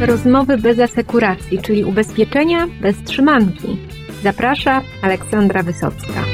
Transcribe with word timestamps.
Rozmowy 0.00 0.58
bez 0.58 0.78
asekuracji, 0.78 1.58
czyli 1.58 1.84
ubezpieczenia 1.84 2.66
bez 2.80 3.02
trzymanki. 3.02 3.76
Zaprasza 4.22 4.82
Aleksandra 5.02 5.62
Wysocka. 5.62 6.24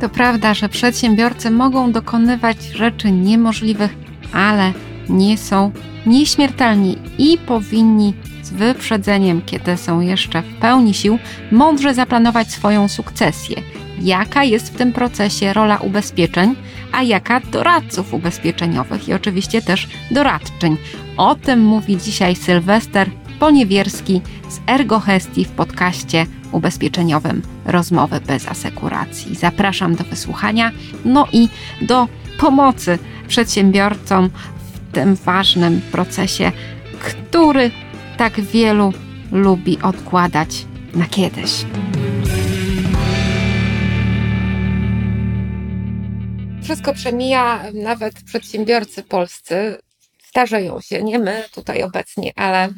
To 0.00 0.08
prawda, 0.08 0.54
że 0.54 0.68
przedsiębiorcy 0.68 1.50
mogą 1.50 1.92
dokonywać 1.92 2.62
rzeczy 2.64 3.10
niemożliwych, 3.10 3.94
ale 4.32 4.72
nie 5.08 5.38
są 5.38 5.72
nieśmiertelni 6.06 6.98
i 7.18 7.38
powinni 7.38 8.14
z 8.42 8.50
wyprzedzeniem, 8.50 9.42
kiedy 9.46 9.76
są 9.76 10.00
jeszcze 10.00 10.42
w 10.42 10.54
pełni 10.60 10.94
sił, 10.94 11.18
mądrze 11.52 11.94
zaplanować 11.94 12.50
swoją 12.50 12.88
sukcesję. 12.88 13.56
Jaka 14.02 14.44
jest 14.44 14.74
w 14.74 14.76
tym 14.76 14.92
procesie 14.92 15.52
rola 15.52 15.76
ubezpieczeń, 15.78 16.54
a 16.92 17.02
jaka 17.02 17.40
doradców 17.40 18.14
ubezpieczeniowych 18.14 19.08
i 19.08 19.14
oczywiście 19.14 19.62
też 19.62 19.88
doradczyń. 20.10 20.76
O 21.16 21.34
tym 21.34 21.60
mówi 21.60 21.96
dzisiaj 21.96 22.36
Sylwester 22.36 23.10
Poniewierski 23.38 24.20
z 24.48 24.60
Ergohestii 24.70 25.44
w 25.44 25.50
podcaście 25.50 26.26
ubezpieczeniowym 26.52 27.42
Rozmowy 27.64 28.20
bez 28.20 28.48
asekuracji. 28.48 29.36
Zapraszam 29.36 29.94
do 29.94 30.04
wysłuchania, 30.04 30.70
no 31.04 31.26
i 31.32 31.48
do 31.82 32.08
pomocy 32.38 32.98
przedsiębiorcom 33.28 34.30
w 34.74 34.92
tym 34.94 35.14
ważnym 35.14 35.80
procesie, 35.92 36.52
który 37.00 37.70
tak 38.16 38.40
wielu 38.40 38.92
lubi 39.32 39.78
odkładać 39.82 40.66
na 40.94 41.06
kiedyś. 41.06 41.64
Wszystko 46.64 46.94
przemija, 46.94 47.64
nawet 47.74 48.14
przedsiębiorcy 48.24 49.02
polscy 49.02 49.78
starzeją 50.24 50.80
się, 50.80 51.02
nie 51.02 51.18
my 51.18 51.44
tutaj 51.54 51.82
obecnie, 51.82 52.32
ale 52.36 52.68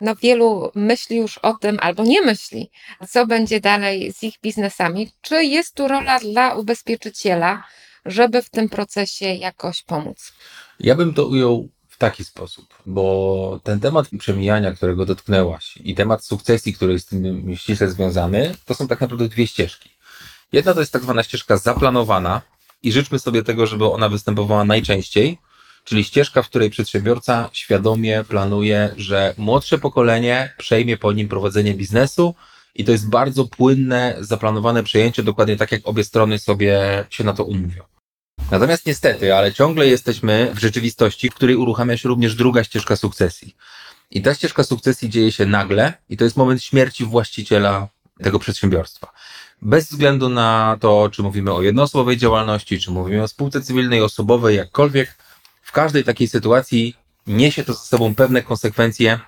no 0.00 0.16
wielu 0.16 0.70
myśli 0.74 1.16
już 1.16 1.38
o 1.38 1.54
tym, 1.54 1.78
albo 1.80 2.04
nie 2.04 2.22
myśli, 2.22 2.70
co 3.08 3.26
będzie 3.26 3.60
dalej 3.60 4.12
z 4.12 4.22
ich 4.22 4.34
biznesami. 4.42 5.10
Czy 5.20 5.44
jest 5.44 5.74
tu 5.74 5.88
rola 5.88 6.20
dla 6.20 6.54
ubezpieczyciela, 6.54 7.64
żeby 8.04 8.42
w 8.42 8.50
tym 8.50 8.68
procesie 8.68 9.26
jakoś 9.26 9.82
pomóc? 9.82 10.32
Ja 10.80 10.94
bym 10.94 11.14
to 11.14 11.26
ujął 11.26 11.68
w 11.88 11.98
taki 11.98 12.24
sposób, 12.24 12.66
bo 12.86 13.60
ten 13.64 13.80
temat 13.80 14.08
przemijania, 14.18 14.72
którego 14.72 15.06
dotknęłaś 15.06 15.76
i 15.76 15.94
temat 15.94 16.24
sukcesji, 16.24 16.74
który 16.74 16.92
jest 16.92 17.06
z 17.06 17.10
tym 17.10 17.56
ściśle 17.56 17.90
związany, 17.90 18.54
to 18.64 18.74
są 18.74 18.88
tak 18.88 19.00
naprawdę 19.00 19.28
dwie 19.28 19.46
ścieżki. 19.46 19.90
Jedna 20.52 20.74
to 20.74 20.80
jest 20.80 20.92
tak 20.92 21.02
zwana 21.02 21.22
ścieżka 21.22 21.56
zaplanowana 21.56 22.42
i 22.82 22.92
życzmy 22.92 23.18
sobie 23.18 23.42
tego, 23.42 23.66
żeby 23.66 23.84
ona 23.84 24.08
występowała 24.08 24.64
najczęściej, 24.64 25.38
czyli 25.84 26.04
ścieżka, 26.04 26.42
w 26.42 26.48
której 26.48 26.70
przedsiębiorca 26.70 27.50
świadomie 27.52 28.24
planuje, 28.28 28.94
że 28.96 29.34
młodsze 29.38 29.78
pokolenie 29.78 30.54
przejmie 30.58 30.96
po 30.96 31.12
nim 31.12 31.28
prowadzenie 31.28 31.74
biznesu 31.74 32.34
i 32.74 32.84
to 32.84 32.92
jest 32.92 33.08
bardzo 33.08 33.44
płynne, 33.44 34.16
zaplanowane 34.20 34.82
przejęcie, 34.82 35.22
dokładnie 35.22 35.56
tak 35.56 35.72
jak 35.72 35.80
obie 35.84 36.04
strony 36.04 36.38
sobie 36.38 36.80
się 37.10 37.24
na 37.24 37.32
to 37.32 37.44
umówią. 37.44 37.82
Natomiast 38.50 38.86
niestety, 38.86 39.34
ale 39.34 39.52
ciągle 39.52 39.86
jesteśmy 39.86 40.50
w 40.54 40.58
rzeczywistości, 40.58 41.30
w 41.30 41.34
której 41.34 41.56
uruchamia 41.56 41.96
się 41.96 42.08
również 42.08 42.34
druga 42.34 42.64
ścieżka 42.64 42.96
sukcesji. 42.96 43.56
I 44.10 44.22
ta 44.22 44.34
ścieżka 44.34 44.64
sukcesji 44.64 45.10
dzieje 45.10 45.32
się 45.32 45.46
nagle 45.46 45.92
i 46.08 46.16
to 46.16 46.24
jest 46.24 46.36
moment 46.36 46.62
śmierci 46.62 47.04
właściciela 47.04 47.88
tego 48.22 48.38
przedsiębiorstwa. 48.38 49.12
Bez 49.62 49.90
względu 49.90 50.28
na 50.28 50.76
to, 50.80 51.08
czy 51.12 51.22
mówimy 51.22 51.52
o 51.52 51.62
jednoosobowej 51.62 52.16
działalności, 52.16 52.80
czy 52.80 52.90
mówimy 52.90 53.22
o 53.22 53.28
spółce 53.28 53.60
cywilnej, 53.60 54.02
osobowej, 54.02 54.56
jakkolwiek, 54.56 55.16
w 55.62 55.72
każdej 55.72 56.04
takiej 56.04 56.28
sytuacji 56.28 56.96
niesie 57.26 57.64
to 57.64 57.74
ze 57.74 57.86
sobą 57.86 58.14
pewne 58.14 58.42
konsekwencje, 58.42 59.20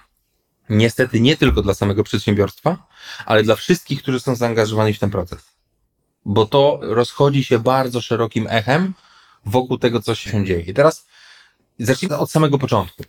niestety 0.68 1.20
nie 1.20 1.36
tylko 1.36 1.62
dla 1.62 1.74
samego 1.74 2.04
przedsiębiorstwa, 2.04 2.86
ale 3.26 3.42
dla 3.42 3.56
wszystkich, 3.56 4.02
którzy 4.02 4.20
są 4.20 4.34
zaangażowani 4.34 4.94
w 4.94 4.98
ten 4.98 5.10
proces. 5.10 5.38
Bo 6.24 6.46
to 6.46 6.78
rozchodzi 6.82 7.44
się 7.44 7.58
bardzo 7.58 8.00
szerokim 8.00 8.46
echem 8.50 8.94
wokół 9.46 9.78
tego, 9.78 10.02
co 10.02 10.14
się 10.14 10.44
dzieje. 10.44 10.60
I 10.60 10.74
teraz 10.74 11.06
zacznijmy 11.78 12.18
od 12.18 12.30
samego 12.30 12.58
początku. 12.58 13.04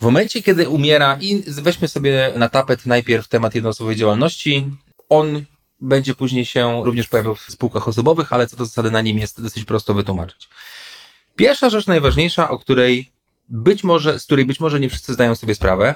W 0.00 0.04
momencie, 0.04 0.42
kiedy 0.42 0.68
umiera, 0.68 1.18
i 1.20 1.42
weźmy 1.46 1.88
sobie 1.88 2.32
na 2.36 2.48
tapet 2.48 2.86
najpierw 2.86 3.28
temat 3.28 3.54
jednoosobowej 3.54 3.96
działalności, 3.96 4.70
on 5.08 5.44
będzie 5.82 6.14
później 6.14 6.44
się 6.44 6.84
również 6.84 7.08
pojawiał 7.08 7.34
w 7.34 7.40
spółkach 7.40 7.88
osobowych, 7.88 8.32
ale 8.32 8.46
co 8.46 8.56
do 8.56 8.64
zasady 8.64 8.90
na 8.90 9.00
nim 9.00 9.18
jest 9.18 9.42
dosyć 9.42 9.64
prosto 9.64 9.94
wytłumaczyć. 9.94 10.48
Pierwsza 11.36 11.70
rzecz 11.70 11.86
najważniejsza, 11.86 12.50
o 12.50 12.58
której 12.58 13.12
być 13.48 13.84
może, 13.84 14.18
z 14.18 14.24
której 14.24 14.44
być 14.44 14.60
może 14.60 14.80
nie 14.80 14.88
wszyscy 14.88 15.14
zdają 15.14 15.34
sobie 15.34 15.54
sprawę, 15.54 15.94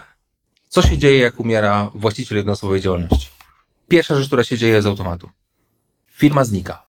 co 0.68 0.82
się 0.82 0.98
dzieje, 0.98 1.18
jak 1.18 1.40
umiera 1.40 1.90
właściciel 1.94 2.36
jednoosobowej 2.36 2.80
działalności. 2.80 3.28
Pierwsza 3.88 4.14
rzecz, 4.14 4.26
która 4.26 4.44
się 4.44 4.58
dzieje 4.58 4.82
z 4.82 4.86
automatu. 4.86 5.30
Firma 6.12 6.44
znika. 6.44 6.86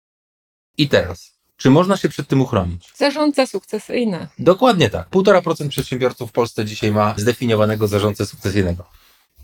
I 0.78 0.88
teraz, 0.88 1.38
czy 1.56 1.70
można 1.70 1.96
się 1.96 2.08
przed 2.08 2.28
tym 2.28 2.40
uchronić? 2.40 2.92
Zarządca 2.96 3.46
sukcesyjny. 3.46 4.28
Dokładnie 4.38 4.90
tak. 4.90 5.10
1,5% 5.10 5.68
przedsiębiorców 5.68 6.30
w 6.30 6.32
Polsce 6.32 6.64
dzisiaj 6.64 6.92
ma 6.92 7.14
zdefiniowanego 7.16 7.88
zarządcę 7.88 8.26
sukcesyjnego. 8.26 8.84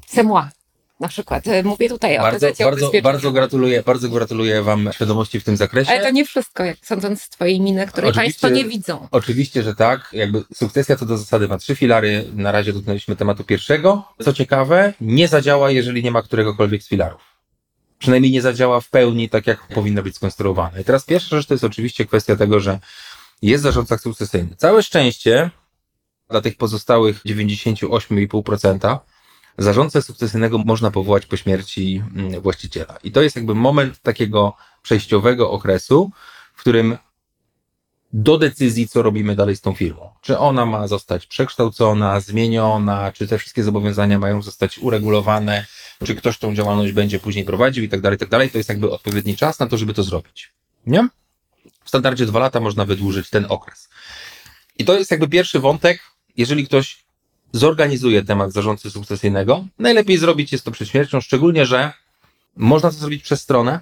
Semła. 0.07 0.51
Na 1.01 1.09
przykład. 1.09 1.47
E, 1.47 1.63
mówię 1.63 1.89
tutaj 1.89 2.19
Bardzo, 2.19 2.49
o 2.49 2.65
bardzo, 2.65 2.91
bardzo 3.03 3.33
gratuluję, 3.33 3.83
bardzo 3.83 4.09
gratuluję 4.09 4.63
Wam 4.63 4.91
świadomości 4.93 5.41
w 5.41 5.45
tym 5.45 5.57
zakresie. 5.57 5.91
Ale 5.91 6.03
to 6.03 6.11
nie 6.11 6.25
wszystko, 6.25 6.65
jak 6.65 6.77
sądząc 6.83 7.23
z 7.23 7.29
Twojej 7.29 7.61
miny, 7.61 7.87
której 7.87 8.11
Oczywiście- 8.11 8.41
Państwo 8.41 8.49
nie 8.49 8.65
widzą. 8.71 9.09
Oczywiście, 9.11 9.63
że 9.63 9.75
tak. 9.75 10.09
Jakby 10.13 10.45
sukcesja 10.55 10.97
co 10.97 11.07
do 11.07 11.19
zasady 11.19 11.49
ma 11.49 11.59
trzy 11.59 11.77
filary. 11.77 12.25
Na 12.35 12.53
razie 12.53 12.73
dotknęliśmy 12.73 13.17
tematu 13.17 13.45
pierwszego. 13.45 14.05
Co 14.23 14.33
ciekawe, 14.33 14.93
nie 15.01 15.29
zadziała, 15.29 15.71
jeżeli 15.71 16.03
nie 16.03 16.11
ma 16.11 16.23
któregokolwiek 16.23 16.83
z 16.83 16.89
filarów. 16.89 17.21
Przynajmniej 17.99 18.33
nie 18.33 18.43
zadziała 18.43 18.81
w 18.81 18.91
pełni 18.91 19.29
tak, 19.29 19.47
jak 19.47 19.69
powinno 19.69 20.03
być 20.03 20.17
skonstruowane. 20.17 20.81
I 20.81 20.85
teraz 20.85 21.05
pierwsza 21.05 21.37
rzecz 21.37 21.47
to 21.47 21.55
jest 21.55 21.65
oczywiście 21.65 22.05
kwestia 22.07 22.37
tego, 22.37 22.61
że 22.61 22.79
jest 23.43 23.63
zarządca 23.63 23.99
sukcesyjny. 23.99 24.57
Całe 24.57 24.83
szczęście 24.83 25.51
dla 26.31 26.41
tych 26.41 26.57
pozostałych 26.57 27.23
98,5% 27.25 28.99
zarządcę 29.59 30.03
sukcesyjnego 30.03 30.59
można 30.59 30.91
powołać 30.91 31.27
po 31.27 31.37
śmierci 31.37 32.03
mm, 32.17 32.41
właściciela. 32.41 32.99
I 33.05 33.13
to 33.13 33.23
jest 33.23 33.37
jakby 33.37 33.55
moment 33.55 34.01
takiego 34.03 34.57
przejściowego 34.83 35.51
okresu, 35.51 36.11
w 36.55 36.61
którym 36.61 36.99
do 38.13 38.39
decyzji, 38.39 38.89
co 38.89 39.03
robimy 39.03 39.37
dalej 39.37 39.57
z 39.57 39.61
tą 39.61 39.75
firmą. 39.75 40.11
Czy 40.21 40.39
ona 40.39 40.67
ma 40.67 40.89
zostać 40.89 41.27
przekształcona, 41.27 42.21
zmieniona, 42.21 43.13
czy 43.13 43.29
te 43.29 43.39
wszystkie 43.39 43.63
zobowiązania 43.63 44.19
mają 44.19 44.43
zostać 44.43 44.79
uregulowane, 44.79 45.67
czy 46.05 46.15
ktoś 46.15 46.39
tą 46.39 46.55
działalność 46.55 46.93
będzie 46.93 47.19
później 47.19 47.45
prowadził 47.45 47.85
i 47.85 47.89
tak 47.89 48.01
dalej, 48.01 48.19
tak 48.19 48.29
dalej. 48.29 48.51
To 48.51 48.59
jest 48.59 48.69
jakby 48.69 48.91
odpowiedni 48.91 49.37
czas 49.37 49.59
na 49.59 49.67
to, 49.67 49.79
żeby 49.79 49.95
to 49.95 50.03
zrobić. 50.03 50.53
Nie? 50.87 51.09
W 51.85 51.89
standardzie 51.89 52.27
dwa 52.27 52.39
lata 52.39 52.61
można 52.61 52.85
wydłużyć 52.85 53.31
ten 53.31 53.47
okres. 53.49 53.89
I 54.79 54.85
to 54.85 54.99
jest 54.99 55.11
jakby 55.11 55.29
pierwszy 55.29 55.61
wątek. 55.61 56.01
Jeżeli 56.37 56.67
ktoś 56.67 57.04
zorganizuje 57.55 58.25
temat 58.25 58.53
zarządcy 58.53 58.91
sukcesyjnego, 58.91 59.65
najlepiej 59.79 60.19
zrobić 60.19 60.53
jest 60.53 60.65
to 60.65 60.71
przed 60.71 60.89
śmiercią, 60.89 61.21
szczególnie, 61.21 61.67
że 61.67 61.93
można 62.57 62.91
to 62.91 62.97
zrobić 62.97 63.23
przez 63.23 63.41
stronę. 63.41 63.81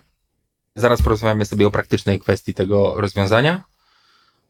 Zaraz 0.77 1.03
porozmawiamy 1.03 1.47
sobie 1.47 1.67
o 1.67 1.71
praktycznej 1.71 2.21
kwestii 2.21 2.55
tego 2.55 2.95
rozwiązania. 2.97 3.65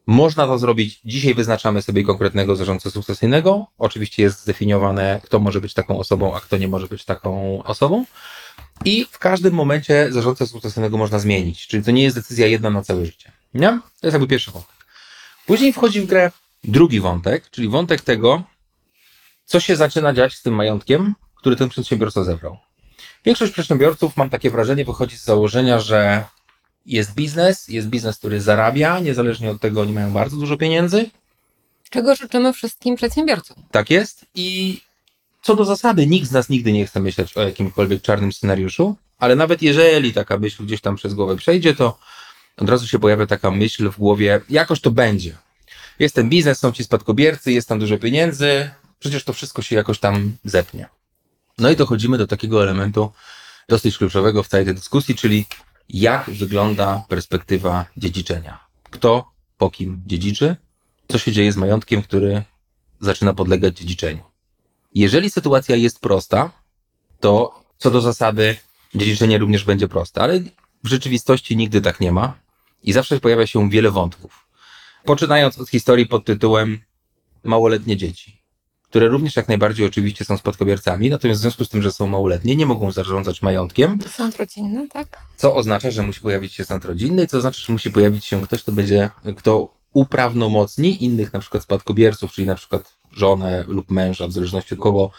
Można 0.07 0.47
to 0.47 0.59
zrobić. 0.59 1.01
Dzisiaj 1.05 1.35
wyznaczamy 1.35 1.83
sobie 1.83 2.05
konkretnego 2.05 2.57
zarządcę 2.57 2.91
sukcesyjnego. 2.91 3.67
Oczywiście 3.79 4.23
jest 4.23 4.43
zdefiniowane, 4.43 5.21
kto 5.25 5.39
może 5.39 5.61
być 5.61 5.75
taką 5.75 5.99
osobą, 5.99 6.37
a 6.37 6.41
kto 6.41 6.57
nie 6.57 6.69
może 6.69 6.87
być 6.87 7.05
taką 7.05 7.63
osobą. 7.63 8.05
I 8.85 9.07
w 9.11 9.19
każdym 9.19 9.55
momencie 9.55 10.09
zarządcę 10.11 10.47
sukcesyjnego 10.47 10.97
można 10.99 11.19
zmienić. 11.19 11.67
Czyli 11.67 11.85
to 11.85 11.91
nie 11.91 12.03
jest 12.03 12.17
decyzja 12.17 12.47
jedna 12.47 12.71
na 12.71 12.83
całe 12.83 13.07
życie. 13.07 13.33
Nie? 13.55 13.69
To 14.01 14.07
jest 14.07 14.13
jakby 14.13 14.29
pierwszy 14.29 14.51
wątek. 14.51 14.87
Później 15.47 15.73
wchodzi 15.73 16.01
w 16.01 16.07
grę 16.07 16.31
drugi 16.65 17.01
wątek, 17.01 17.51
czyli 17.51 17.69
wątek 17.69 18.01
tego, 18.01 18.43
co 19.53 19.61
się 19.61 19.77
zaczyna 19.77 20.13
dziać 20.13 20.35
z 20.35 20.43
tym 20.43 20.55
majątkiem, 20.55 21.15
który 21.35 21.57
ten 21.57 21.69
przedsiębiorca 21.69 22.25
zebrał. 22.25 22.59
Większość 23.25 23.53
przedsiębiorców, 23.53 24.17
mam 24.17 24.31
takie 24.31 24.51
wrażenie, 24.51 24.85
wychodzi 24.85 25.19
z 25.19 25.25
założenia, 25.25 25.81
że 25.81 26.25
jest 26.87 27.15
biznes, 27.15 27.69
jest 27.69 27.89
biznes, 27.89 28.19
który 28.19 28.41
zarabia, 28.41 28.99
niezależnie 28.99 29.51
od 29.51 29.61
tego 29.61 29.81
oni 29.81 29.93
mają 29.93 30.13
bardzo 30.13 30.37
dużo 30.37 30.57
pieniędzy. 30.57 31.11
Czego 31.91 32.15
życzymy 32.15 32.53
wszystkim 32.53 32.97
przedsiębiorcom? 32.97 33.57
Tak 33.71 33.91
jest. 33.91 34.27
I 34.35 34.81
co 35.43 35.57
do 35.57 35.65
zasady, 35.65 36.07
nikt 36.07 36.29
z 36.29 36.33
nas 36.33 36.49
nigdy 36.49 36.73
nie 36.73 36.87
chce 36.87 37.01
myśleć 37.01 37.37
o 37.37 37.43
jakimkolwiek 37.43 38.03
czarnym 38.03 38.33
scenariuszu, 38.33 38.97
ale 39.19 39.37
nawet 39.37 39.63
jeżeli 39.63 40.13
taka 40.13 40.39
myśl 40.39 40.65
gdzieś 40.65 40.81
tam 40.81 40.97
przez 40.97 41.15
głowę 41.15 41.37
przejdzie, 41.37 41.75
to 41.75 41.99
od 42.57 42.69
razu 42.69 42.87
się 42.87 42.99
pojawia 42.99 43.27
taka 43.27 43.51
myśl 43.51 43.91
w 43.91 43.99
głowie, 43.99 44.41
jakoś 44.51 44.81
to 44.81 44.91
będzie. 44.91 45.37
Jest 45.99 46.15
ten 46.15 46.29
biznes, 46.29 46.59
są 46.59 46.73
ci 46.73 46.85
spadkobiercy, 46.85 47.53
jest 47.53 47.69
tam 47.69 47.79
dużo 47.79 47.99
pieniędzy, 47.99 48.71
przecież 49.03 49.25
to 49.25 49.33
wszystko 49.33 49.63
się 49.63 49.77
jakoś 49.77 49.99
tam 49.99 50.37
zepnie. 50.45 50.89
No 51.59 51.71
i 51.71 51.77
dochodzimy 51.77 52.19
do 52.19 52.27
takiego 52.27 52.63
elementu 52.63 53.13
dosyć 53.69 53.99
kluczowego 53.99 54.43
w 54.43 54.49
całej 54.49 54.67
tej 54.67 54.75
dyskusji, 54.75 55.15
czyli 55.15 55.47
jak 55.89 56.31
wygląda 56.31 57.05
perspektywa 57.09 57.87
dziedziczenia. 57.97 58.61
Kto 58.91 59.33
po 59.59 59.71
kim 59.71 60.03
dziedziczy, 60.07 60.57
co 61.09 61.19
się 61.19 61.33
dzieje 61.33 61.53
z 61.53 61.57
majątkiem, 61.57 62.03
który 62.03 62.43
zaczyna 63.01 63.35
podlegać 63.35 63.79
dziedziczeniu. 63.79 64.23
Jeżeli 64.95 65.31
sytuacja 65.31 65.77
jest 65.77 66.01
prosta, 66.01 66.51
to 67.21 67.63
co 67.79 67.91
do 67.91 68.01
zasady 68.01 68.57
dziedziczenie 68.95 69.39
również 69.39 69.65
będzie 69.65 69.89
proste, 69.89 70.21
ale 70.21 70.41
w 70.85 70.89
rzeczywistości 70.89 71.57
nigdy 71.57 71.81
tak 71.81 72.01
nie 72.01 72.13
ma 72.13 72.39
i 72.83 72.93
zawsze 72.93 73.21
pojawia 73.21 73.47
się 73.47 73.71
wiele 73.71 73.91
wątków. 73.91 74.49
Poczynając 75.05 75.59
od 75.59 75.69
historii 75.69 76.07
pod 76.07 76.25
tytułem 76.25 76.79
małoletnie 77.45 77.97
dzieci, 77.97 78.42
które 78.93 79.09
również 79.09 79.37
jak 79.37 79.49
najbardziej 79.49 79.87
oczywiście 79.87 80.25
są 80.25 80.37
spadkobiercami, 80.37 81.11
natomiast 81.11 81.41
w 81.41 81.43
związku 81.43 81.65
z 81.65 81.69
tym, 81.69 81.83
że 81.83 81.93
są 81.93 82.07
małoletnie, 82.07 82.57
nie 82.57 82.67
mogą 82.67 82.91
zarządzać 82.91 83.43
majątkiem, 83.43 83.99
Sąd 84.09 84.37
rodzinny, 84.37 84.89
tak? 84.89 85.19
co 85.37 85.55
oznacza, 85.55 85.91
że 85.91 86.03
musi 86.03 86.21
pojawić 86.21 86.55
się 86.55 86.65
sąd 86.65 86.85
rodzinny, 86.85 87.27
co 87.27 87.39
oznacza, 87.39 87.61
że 87.67 87.73
musi 87.73 87.91
pojawić 87.91 88.25
się 88.25 88.43
ktoś, 88.43 88.63
kto 88.63 88.73
będzie, 88.73 89.11
kto 89.37 89.75
uprawnomocni 89.93 91.05
innych 91.05 91.33
na 91.33 91.41
przykład 91.41 91.63
spadkobierców, 91.63 92.33
czyli 92.33 92.47
na 92.47 92.55
przykład 92.55 92.99
żonę 93.13 93.65
lub 93.69 93.91
męża, 93.91 94.29
w 94.29 94.33
zależności 94.33 94.75
od 94.75 94.81
kogo 94.81 95.11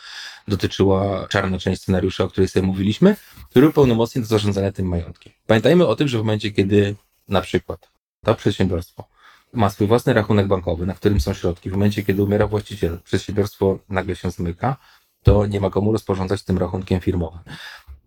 dotyczyła 0.47 1.27
czarna 1.27 1.59
część 1.59 1.81
scenariusza, 1.81 2.23
o 2.23 2.27
której 2.27 2.47
sobie 2.47 2.67
mówiliśmy, 2.67 3.15
który 3.49 3.67
upełnomocni 3.67 4.21
do 4.21 4.27
zarządzania 4.27 4.71
tym 4.71 4.87
majątkiem. 4.87 5.33
Pamiętajmy 5.47 5.87
o 5.87 5.95
tym, 5.95 6.07
że 6.07 6.17
w 6.17 6.21
momencie, 6.21 6.51
kiedy 6.51 6.95
na 7.27 7.41
przykład 7.41 7.89
to 8.25 8.35
przedsiębiorstwo 8.35 9.13
ma 9.53 9.69
swój 9.69 9.87
własny 9.87 10.13
rachunek 10.13 10.47
bankowy, 10.47 10.85
na 10.85 10.93
którym 10.93 11.21
są 11.21 11.33
środki, 11.33 11.69
w 11.69 11.73
momencie, 11.73 12.03
kiedy 12.03 12.23
umiera 12.23 12.47
właściciel, 12.47 12.99
przedsiębiorstwo 13.03 13.79
nagle 13.89 14.15
się 14.15 14.31
zmyka, 14.31 14.77
to 15.23 15.45
nie 15.45 15.59
ma 15.59 15.69
komu 15.69 15.91
rozporządzać 15.91 16.43
tym 16.43 16.57
rachunkiem 16.57 16.99
firmowym. 16.99 17.39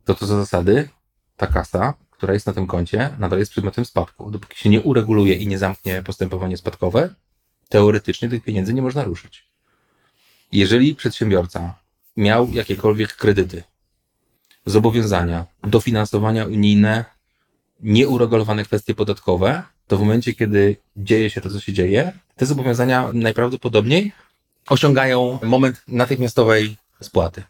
To 0.04 0.14
to 0.14 0.26
za 0.26 0.36
zasady 0.36 0.88
ta 1.36 1.46
kasa, 1.46 1.94
która 2.10 2.34
jest 2.34 2.46
na 2.46 2.52
tym 2.52 2.66
koncie, 2.66 3.10
nadal 3.18 3.38
jest 3.38 3.50
przedmiotem 3.50 3.84
spadku. 3.84 4.30
Dopóki 4.30 4.58
się 4.58 4.68
nie 4.68 4.80
ureguluje 4.80 5.34
i 5.34 5.46
nie 5.46 5.58
zamknie 5.58 6.02
postępowanie 6.02 6.56
spadkowe, 6.56 7.14
teoretycznie 7.68 8.28
tych 8.28 8.44
pieniędzy 8.44 8.74
nie 8.74 8.82
można 8.82 9.04
ruszyć. 9.04 9.46
Jeżeli 10.52 10.94
przedsiębiorca 10.94 11.74
miał 12.16 12.50
jakiekolwiek 12.52 13.16
kredyty, 13.16 13.62
zobowiązania, 14.66 15.46
dofinansowania 15.62 16.46
unijne, 16.46 17.04
nieuregulowane 17.80 18.64
kwestie 18.64 18.94
podatkowe, 18.94 19.62
to 19.86 19.96
w 19.96 20.00
momencie, 20.00 20.34
kiedy 20.34 20.76
dzieje 20.96 21.30
się 21.30 21.40
to, 21.40 21.50
co 21.50 21.60
się 21.60 21.72
dzieje, 21.72 22.12
te 22.36 22.46
zobowiązania 22.46 23.10
najprawdopodobniej 23.12 24.12
osiągają 24.68 25.38
moment 25.42 25.82
natychmiastowej 25.88 26.76
spłaty. 27.00 27.42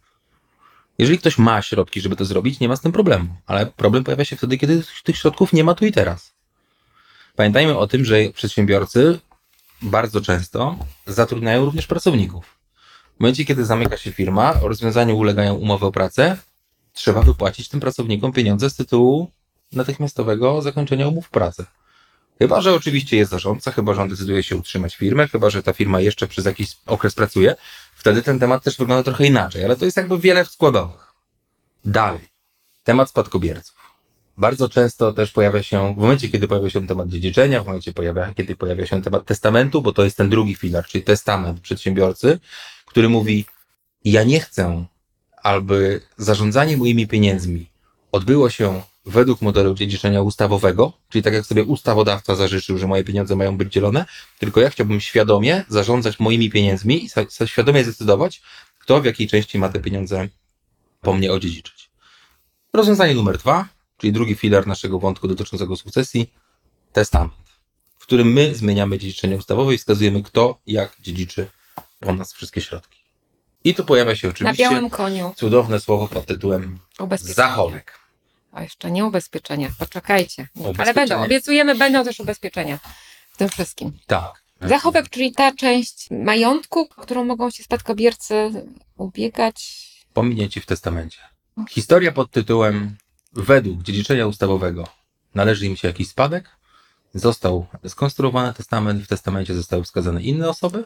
Jeżeli 0.98 1.18
ktoś 1.18 1.38
ma 1.38 1.62
środki, 1.62 2.00
żeby 2.00 2.16
to 2.16 2.24
zrobić, 2.24 2.60
nie 2.60 2.68
ma 2.68 2.76
z 2.76 2.80
tym 2.80 2.92
problemu, 2.92 3.28
ale 3.46 3.66
problem 3.66 4.04
pojawia 4.04 4.24
się 4.24 4.36
wtedy, 4.36 4.58
kiedy 4.58 4.82
tych 5.04 5.16
środków 5.16 5.52
nie 5.52 5.64
ma 5.64 5.74
tu 5.74 5.86
i 5.86 5.92
teraz. 5.92 6.32
Pamiętajmy 7.36 7.78
o 7.78 7.86
tym, 7.86 8.04
że 8.04 8.16
przedsiębiorcy 8.34 9.18
bardzo 9.82 10.20
często 10.20 10.76
zatrudniają 11.06 11.64
również 11.64 11.86
pracowników. 11.86 12.56
W 13.16 13.20
momencie, 13.20 13.44
kiedy 13.44 13.64
zamyka 13.64 13.96
się 13.96 14.12
firma, 14.12 14.52
rozwiązaniu 14.52 15.16
ulegają 15.16 15.54
umowy 15.54 15.86
o 15.86 15.92
pracę, 15.92 16.36
trzeba 16.92 17.22
wypłacić 17.22 17.68
tym 17.68 17.80
pracownikom 17.80 18.32
pieniądze 18.32 18.70
z 18.70 18.76
tytułu 18.76 19.30
natychmiastowego 19.76 20.62
zakończenia 20.62 21.08
umów 21.08 21.30
pracy. 21.30 21.64
Chyba, 22.38 22.60
że 22.60 22.74
oczywiście 22.74 23.16
jest 23.16 23.30
zarządca, 23.30 23.72
chyba, 23.72 23.94
że 23.94 24.02
on 24.02 24.08
decyduje 24.08 24.42
się 24.42 24.56
utrzymać 24.56 24.96
firmę, 24.96 25.28
chyba, 25.28 25.50
że 25.50 25.62
ta 25.62 25.72
firma 25.72 26.00
jeszcze 26.00 26.26
przez 26.26 26.44
jakiś 26.44 26.76
okres 26.86 27.14
pracuje, 27.14 27.56
wtedy 27.94 28.22
ten 28.22 28.38
temat 28.38 28.64
też 28.64 28.76
wygląda 28.76 29.02
trochę 29.02 29.26
inaczej, 29.26 29.64
ale 29.64 29.76
to 29.76 29.84
jest 29.84 29.96
jakby 29.96 30.18
wiele 30.18 30.44
składowych. 30.44 31.12
Dalej. 31.84 32.28
Temat 32.84 33.08
spadkobierców. 33.08 33.76
Bardzo 34.38 34.68
często 34.68 35.12
też 35.12 35.32
pojawia 35.32 35.62
się, 35.62 35.94
w 35.94 35.98
momencie, 35.98 36.28
kiedy 36.28 36.48
pojawia 36.48 36.70
się 36.70 36.86
temat 36.86 37.08
dziedziczenia, 37.08 37.62
w 37.62 37.66
momencie, 37.66 37.92
pojawia, 37.92 38.34
kiedy 38.34 38.56
pojawia 38.56 38.86
się 38.86 39.02
temat 39.02 39.24
testamentu, 39.24 39.82
bo 39.82 39.92
to 39.92 40.04
jest 40.04 40.16
ten 40.16 40.30
drugi 40.30 40.54
filar, 40.54 40.86
czyli 40.86 41.04
testament 41.04 41.60
przedsiębiorcy, 41.60 42.38
który 42.86 43.08
mówi, 43.08 43.44
ja 44.04 44.24
nie 44.24 44.40
chcę, 44.40 44.84
aby 45.42 46.00
zarządzanie 46.16 46.76
moimi 46.76 47.06
pieniędzmi 47.06 47.70
odbyło 48.12 48.50
się 48.50 48.82
według 49.06 49.42
modelu 49.42 49.74
dziedziczenia 49.74 50.22
ustawowego, 50.22 50.92
czyli 51.08 51.22
tak 51.22 51.34
jak 51.34 51.46
sobie 51.46 51.64
ustawodawca 51.64 52.34
zażyczył, 52.34 52.78
że 52.78 52.86
moje 52.86 53.04
pieniądze 53.04 53.36
mają 53.36 53.56
być 53.56 53.72
dzielone, 53.72 54.04
tylko 54.38 54.60
ja 54.60 54.70
chciałbym 54.70 55.00
świadomie 55.00 55.64
zarządzać 55.68 56.20
moimi 56.20 56.50
pieniędzmi 56.50 57.04
i 57.04 57.08
świadomie 57.46 57.84
zdecydować, 57.84 58.42
kto 58.78 59.00
w 59.00 59.04
jakiej 59.04 59.28
części 59.28 59.58
ma 59.58 59.68
te 59.68 59.80
pieniądze 59.80 60.28
po 61.00 61.12
mnie 61.12 61.32
odziedziczyć. 61.32 61.90
Rozwiązanie 62.72 63.14
numer 63.14 63.38
dwa, 63.38 63.68
czyli 63.98 64.12
drugi 64.12 64.34
filar 64.34 64.66
naszego 64.66 64.98
wątku 64.98 65.28
dotyczącego 65.28 65.76
sukcesji, 65.76 66.32
testament, 66.92 67.32
w 67.98 68.02
którym 68.02 68.32
my 68.32 68.54
zmieniamy 68.54 68.98
dziedziczenie 68.98 69.36
ustawowe 69.36 69.74
i 69.74 69.78
wskazujemy, 69.78 70.22
kto 70.22 70.58
jak 70.66 70.96
dziedziczy 71.00 71.46
po 72.00 72.12
nas 72.12 72.32
wszystkie 72.32 72.60
środki. 72.60 72.98
I 73.64 73.74
tu 73.74 73.84
pojawia 73.84 74.16
się 74.16 74.28
oczywiście 74.28 74.68
cudowne 75.36 75.80
słowo 75.80 76.08
pod 76.08 76.26
tytułem 76.26 76.78
Ubezpieczenie. 76.98 77.82
A 78.56 78.62
jeszcze 78.62 78.90
nie 78.90 79.04
ubezpieczenia. 79.04 79.68
Poczekajcie. 79.78 80.48
Nie, 80.56 80.72
Ale 80.78 80.94
będą, 80.94 81.22
obiecujemy, 81.24 81.74
będą 81.74 82.04
też 82.04 82.20
ubezpieczenia 82.20 82.78
w 83.32 83.36
tym 83.36 83.48
wszystkim. 83.48 83.92
Tak. 84.06 84.42
Zachowek, 84.60 85.08
czyli 85.10 85.32
ta 85.32 85.52
część 85.54 86.10
majątku, 86.10 86.88
którą 86.88 87.24
mogą 87.24 87.50
się 87.50 87.62
spadkobiercy 87.62 88.66
ubiegać. 88.96 89.86
pominięci 90.12 90.60
w 90.60 90.66
testamencie. 90.66 91.18
Historia 91.70 92.12
pod 92.12 92.30
tytułem 92.30 92.96
Według 93.32 93.82
dziedziczenia 93.82 94.26
ustawowego 94.26 94.88
należy 95.34 95.66
im 95.66 95.76
się 95.76 95.88
jakiś 95.88 96.08
spadek. 96.08 96.50
Został 97.14 97.66
skonstruowany 97.88 98.54
testament, 98.54 99.02
w 99.04 99.06
testamencie 99.06 99.54
zostały 99.54 99.84
wskazane 99.84 100.22
inne 100.22 100.48
osoby. 100.48 100.84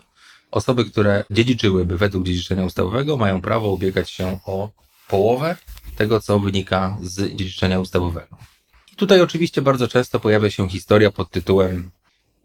Osoby, 0.50 0.84
które 0.84 1.24
dziedziczyłyby 1.30 1.98
według 1.98 2.24
dziedziczenia 2.24 2.64
ustawowego, 2.64 3.16
mają 3.16 3.40
prawo 3.40 3.68
ubiegać 3.68 4.10
się 4.10 4.38
o 4.46 4.70
połowę 5.08 5.56
tego, 6.00 6.20
co 6.20 6.38
wynika 6.38 6.96
z 7.02 7.36
dziedziczenia 7.36 7.80
ustawowego. 7.80 8.36
I 8.92 8.96
tutaj 8.96 9.20
oczywiście 9.20 9.62
bardzo 9.62 9.88
często 9.88 10.20
pojawia 10.20 10.50
się 10.50 10.68
historia 10.68 11.10
pod 11.10 11.30
tytułem 11.30 11.90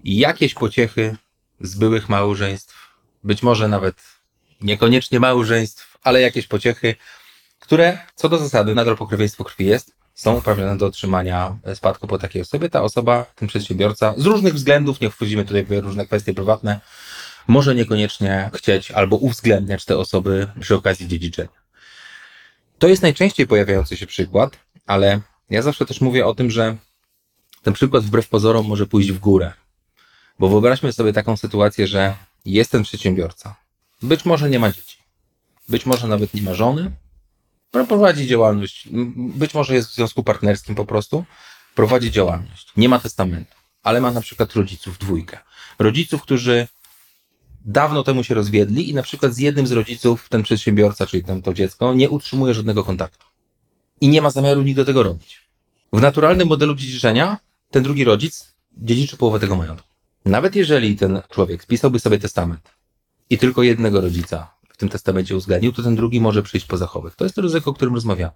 jakieś 0.03 0.53
pociechy 0.53 1.17
z 1.61 1.75
byłych 1.75 2.09
małżeństw, 2.09 2.75
być 3.23 3.43
może 3.43 3.67
nawet 3.67 3.95
niekoniecznie 4.61 5.19
małżeństw, 5.19 5.97
ale 6.03 6.21
jakieś 6.21 6.47
pociechy, 6.47 6.95
które 7.59 7.97
co 8.15 8.29
do 8.29 8.37
zasady, 8.37 8.75
nadal 8.75 8.97
pokrewieństwo 8.97 9.43
krwi 9.43 9.65
jest, 9.65 9.95
są 10.13 10.37
uprawnione 10.37 10.77
do 10.77 10.85
otrzymania 10.85 11.57
spadku 11.75 12.07
po 12.07 12.17
takiej 12.17 12.41
osobie. 12.41 12.69
Ta 12.69 12.81
osoba, 12.81 13.25
ten 13.35 13.47
przedsiębiorca, 13.47 14.13
z 14.17 14.25
różnych 14.25 14.53
względów, 14.53 15.01
nie 15.01 15.09
wchodzimy 15.09 15.45
tutaj 15.45 15.65
w 15.65 15.71
różne 15.71 16.05
kwestie 16.05 16.33
prywatne, 16.33 16.79
może 17.47 17.75
niekoniecznie 17.75 18.49
chcieć 18.53 18.91
albo 18.91 19.15
uwzględniać 19.15 19.85
te 19.85 19.97
osoby 19.97 20.47
przy 20.59 20.75
okazji 20.75 21.07
dziedziczenia. 21.07 21.64
To 22.79 22.87
jest 22.87 23.01
najczęściej 23.01 23.47
pojawiający 23.47 23.97
się 23.97 24.07
przykład, 24.07 24.59
ale 24.85 25.21
ja 25.49 25.61
zawsze 25.61 25.85
też 25.85 26.01
mówię 26.01 26.25
o 26.25 26.35
tym, 26.35 26.51
że 26.51 26.77
ten 27.61 27.73
przykład 27.73 28.03
wbrew 28.03 28.29
pozorom 28.29 28.65
może 28.65 28.85
pójść 28.85 29.11
w 29.11 29.19
górę. 29.19 29.53
Bo 30.39 30.49
wyobraźmy 30.49 30.93
sobie 30.93 31.13
taką 31.13 31.37
sytuację, 31.37 31.87
że 31.87 32.15
jest 32.45 32.71
ten 32.71 32.83
przedsiębiorca. 32.83 33.55
Być 34.01 34.25
może 34.25 34.49
nie 34.49 34.59
ma 34.59 34.71
dzieci. 34.71 34.97
Być 35.69 35.85
może 35.85 36.07
nawet 36.07 36.33
nie 36.33 36.41
ma 36.41 36.53
żony. 36.53 36.91
Prowadzi 37.71 38.27
działalność. 38.27 38.87
Być 39.15 39.53
może 39.53 39.75
jest 39.75 39.89
w 39.89 39.95
związku 39.95 40.23
partnerskim 40.23 40.75
po 40.75 40.85
prostu. 40.85 41.25
Prowadzi 41.75 42.11
działalność. 42.11 42.71
Nie 42.77 42.89
ma 42.89 42.99
testamentu. 42.99 43.55
Ale 43.83 44.01
ma 44.01 44.11
na 44.11 44.21
przykład 44.21 44.53
rodziców 44.53 44.97
dwójkę. 44.97 45.37
Rodziców, 45.79 46.21
którzy 46.21 46.67
dawno 47.65 48.03
temu 48.03 48.23
się 48.23 48.35
rozwiedli 48.35 48.89
i 48.89 48.93
na 48.93 49.03
przykład 49.03 49.33
z 49.33 49.37
jednym 49.37 49.67
z 49.67 49.71
rodziców 49.71 50.29
ten 50.29 50.43
przedsiębiorca, 50.43 51.05
czyli 51.05 51.23
ten, 51.23 51.41
to 51.41 51.53
dziecko, 51.53 51.93
nie 51.93 52.09
utrzymuje 52.09 52.53
żadnego 52.53 52.83
kontaktu. 52.83 53.25
I 54.01 54.07
nie 54.07 54.21
ma 54.21 54.29
zamiaru 54.29 54.61
nigdy 54.61 54.85
tego 54.85 55.03
robić. 55.03 55.49
W 55.93 56.01
naturalnym 56.01 56.47
modelu 56.47 56.75
dziedziczenia 56.75 57.37
ten 57.71 57.83
drugi 57.83 58.03
rodzic 58.03 58.55
dziedziczy 58.77 59.17
połowę 59.17 59.39
tego 59.39 59.55
majątku. 59.55 59.87
Nawet 60.25 60.55
jeżeli 60.55 60.95
ten 60.95 61.21
człowiek 61.29 61.63
spisałby 61.63 61.99
sobie 61.99 62.19
testament 62.19 62.71
i 63.29 63.37
tylko 63.37 63.63
jednego 63.63 64.01
rodzica 64.01 64.55
w 64.69 64.77
tym 64.77 64.89
testamencie 64.89 65.35
uwzględnił, 65.35 65.73
to 65.73 65.83
ten 65.83 65.95
drugi 65.95 66.21
może 66.21 66.43
przyjść 66.43 66.65
po 66.65 66.77
zachowek. 66.77 67.15
To 67.15 67.23
jest 67.23 67.35
to 67.35 67.41
ryzyko, 67.41 67.71
o 67.71 67.73
którym 67.73 67.93
rozmawiamy. 67.93 68.33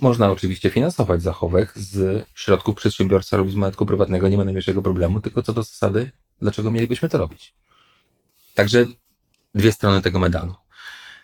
Można 0.00 0.30
oczywiście 0.30 0.70
finansować 0.70 1.22
zachowek 1.22 1.78
z 1.78 2.26
środków 2.34 2.76
przedsiębiorca 2.76 3.36
lub 3.36 3.50
z 3.50 3.54
majątku 3.54 3.86
prywatnego, 3.86 4.28
nie 4.28 4.36
ma 4.36 4.44
najmniejszego 4.44 4.82
problemu, 4.82 5.20
tylko 5.20 5.42
co 5.42 5.52
do 5.52 5.62
zasady, 5.62 6.10
dlaczego 6.40 6.70
mielibyśmy 6.70 7.08
to 7.08 7.18
robić? 7.18 7.54
Także 8.54 8.86
dwie 9.54 9.72
strony 9.72 10.02
tego 10.02 10.18
medalu. 10.18 10.54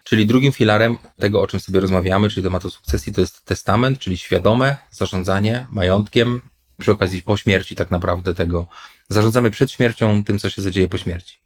Czyli 0.04 0.26
drugim 0.26 0.52
filarem 0.52 0.99
tego, 1.18 1.42
o 1.42 1.46
czym 1.46 1.60
sobie 1.60 1.80
rozmawiamy, 1.80 2.30
czyli 2.30 2.42
tematu 2.42 2.70
sukcesji, 2.70 3.12
to 3.12 3.20
jest 3.20 3.44
testament, 3.44 3.99
czyli 3.99 4.18
świadome 4.18 4.76
zarządzanie 4.90 5.66
majątkiem 5.70 6.40
przy 6.78 6.92
okazji 6.92 7.22
po 7.22 7.37
śmierci 7.37 7.76
tak 7.76 7.90
naprawdę 7.90 8.34
tego. 8.34 8.66
Zarządzamy 9.08 9.50
przed 9.50 9.70
śmiercią 9.70 10.25
tym, 10.25 10.38
co 10.38 10.50
się 10.50 10.62
zadzieje 10.62 10.88
po 10.88 10.99
śmierci. 10.99 11.38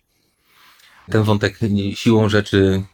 Ten 1.10 1.22
wątek 1.22 1.58
siłą 1.94 2.28
rzeczy 2.28 2.84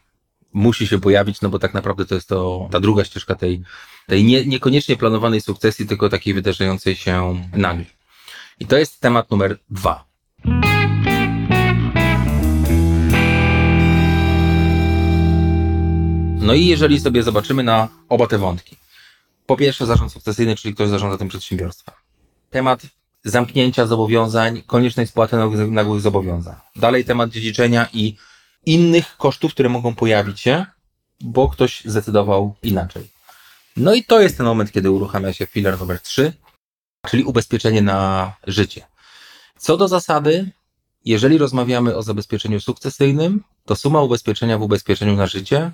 musi 0.53 0.87
się 0.87 0.99
pojawić, 0.99 1.41
no 1.41 1.49
bo 1.49 1.59
tak 1.59 1.73
naprawdę 1.73 2.05
to 2.05 2.15
jest 2.15 2.27
to 2.27 2.69
ta 2.71 2.79
druga 2.79 3.03
ścieżka 3.03 3.35
tej, 3.35 3.63
tej 4.07 4.23
nie, 4.23 4.45
niekoniecznie 4.45 4.97
planowanej 4.97 5.41
sukcesji, 5.41 5.87
tylko 5.87 6.09
takiej 6.09 6.33
wydarzającej 6.33 6.95
się 6.95 7.41
nagle. 7.53 7.85
I 8.59 8.65
to 8.65 8.77
jest 8.77 8.99
temat 8.99 9.31
numer 9.31 9.57
dwa. 9.69 10.10
No 16.41 16.53
i 16.53 16.65
jeżeli 16.65 16.99
sobie 16.99 17.23
zobaczymy 17.23 17.63
na 17.63 17.87
oba 18.09 18.27
te 18.27 18.37
wątki. 18.37 18.75
Po 19.45 19.57
pierwsze 19.57 19.85
zarząd 19.85 20.11
sukcesyjny, 20.11 20.55
czyli 20.55 20.73
ktoś 20.73 20.89
zarządza 20.89 21.17
tym 21.17 21.27
przedsiębiorstwem. 21.27 21.95
Temat 22.49 22.81
zamknięcia 23.23 23.85
zobowiązań, 23.87 24.61
koniecznej 24.67 25.07
spłaty 25.07 25.35
nagłych- 25.35 25.99
zobowiązań. 25.99 26.55
Dalej 26.75 27.05
temat 27.05 27.29
dziedziczenia 27.29 27.87
i 27.93 28.15
innych 28.65 29.17
kosztów, 29.17 29.53
które 29.53 29.69
mogą 29.69 29.95
pojawić 29.95 30.39
się, 30.39 30.65
bo 31.21 31.49
ktoś 31.49 31.81
zdecydował 31.85 32.55
inaczej. 32.63 33.09
No 33.77 33.93
i 33.93 34.03
to 34.03 34.21
jest 34.21 34.37
ten 34.37 34.45
moment, 34.45 34.71
kiedy 34.71 34.91
uruchamia 34.91 35.33
się 35.33 35.45
filar 35.45 35.79
numer 35.79 35.99
3, 35.99 36.33
czyli 37.07 37.23
ubezpieczenie 37.23 37.81
na 37.81 38.33
życie. 38.47 38.85
Co 39.57 39.77
do 39.77 39.87
zasady, 39.87 40.51
jeżeli 41.05 41.37
rozmawiamy 41.37 41.95
o 41.95 42.03
zabezpieczeniu 42.03 42.59
sukcesyjnym, 42.59 43.43
to 43.65 43.75
suma 43.75 44.01
ubezpieczenia 44.01 44.57
w 44.57 44.61
ubezpieczeniu 44.61 45.15
na 45.15 45.27
życie 45.27 45.71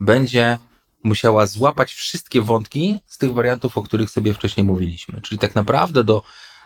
będzie 0.00 0.58
musiała 1.02 1.46
złapać 1.46 1.92
wszystkie 1.92 2.42
wątki 2.42 3.00
z 3.06 3.18
tych 3.18 3.32
wariantów, 3.32 3.78
o 3.78 3.82
których 3.82 4.10
sobie 4.10 4.34
wcześniej 4.34 4.66
mówiliśmy. 4.66 5.20
Czyli 5.20 5.38
tak 5.38 5.54
naprawdę 5.54 6.04
do 6.04 6.22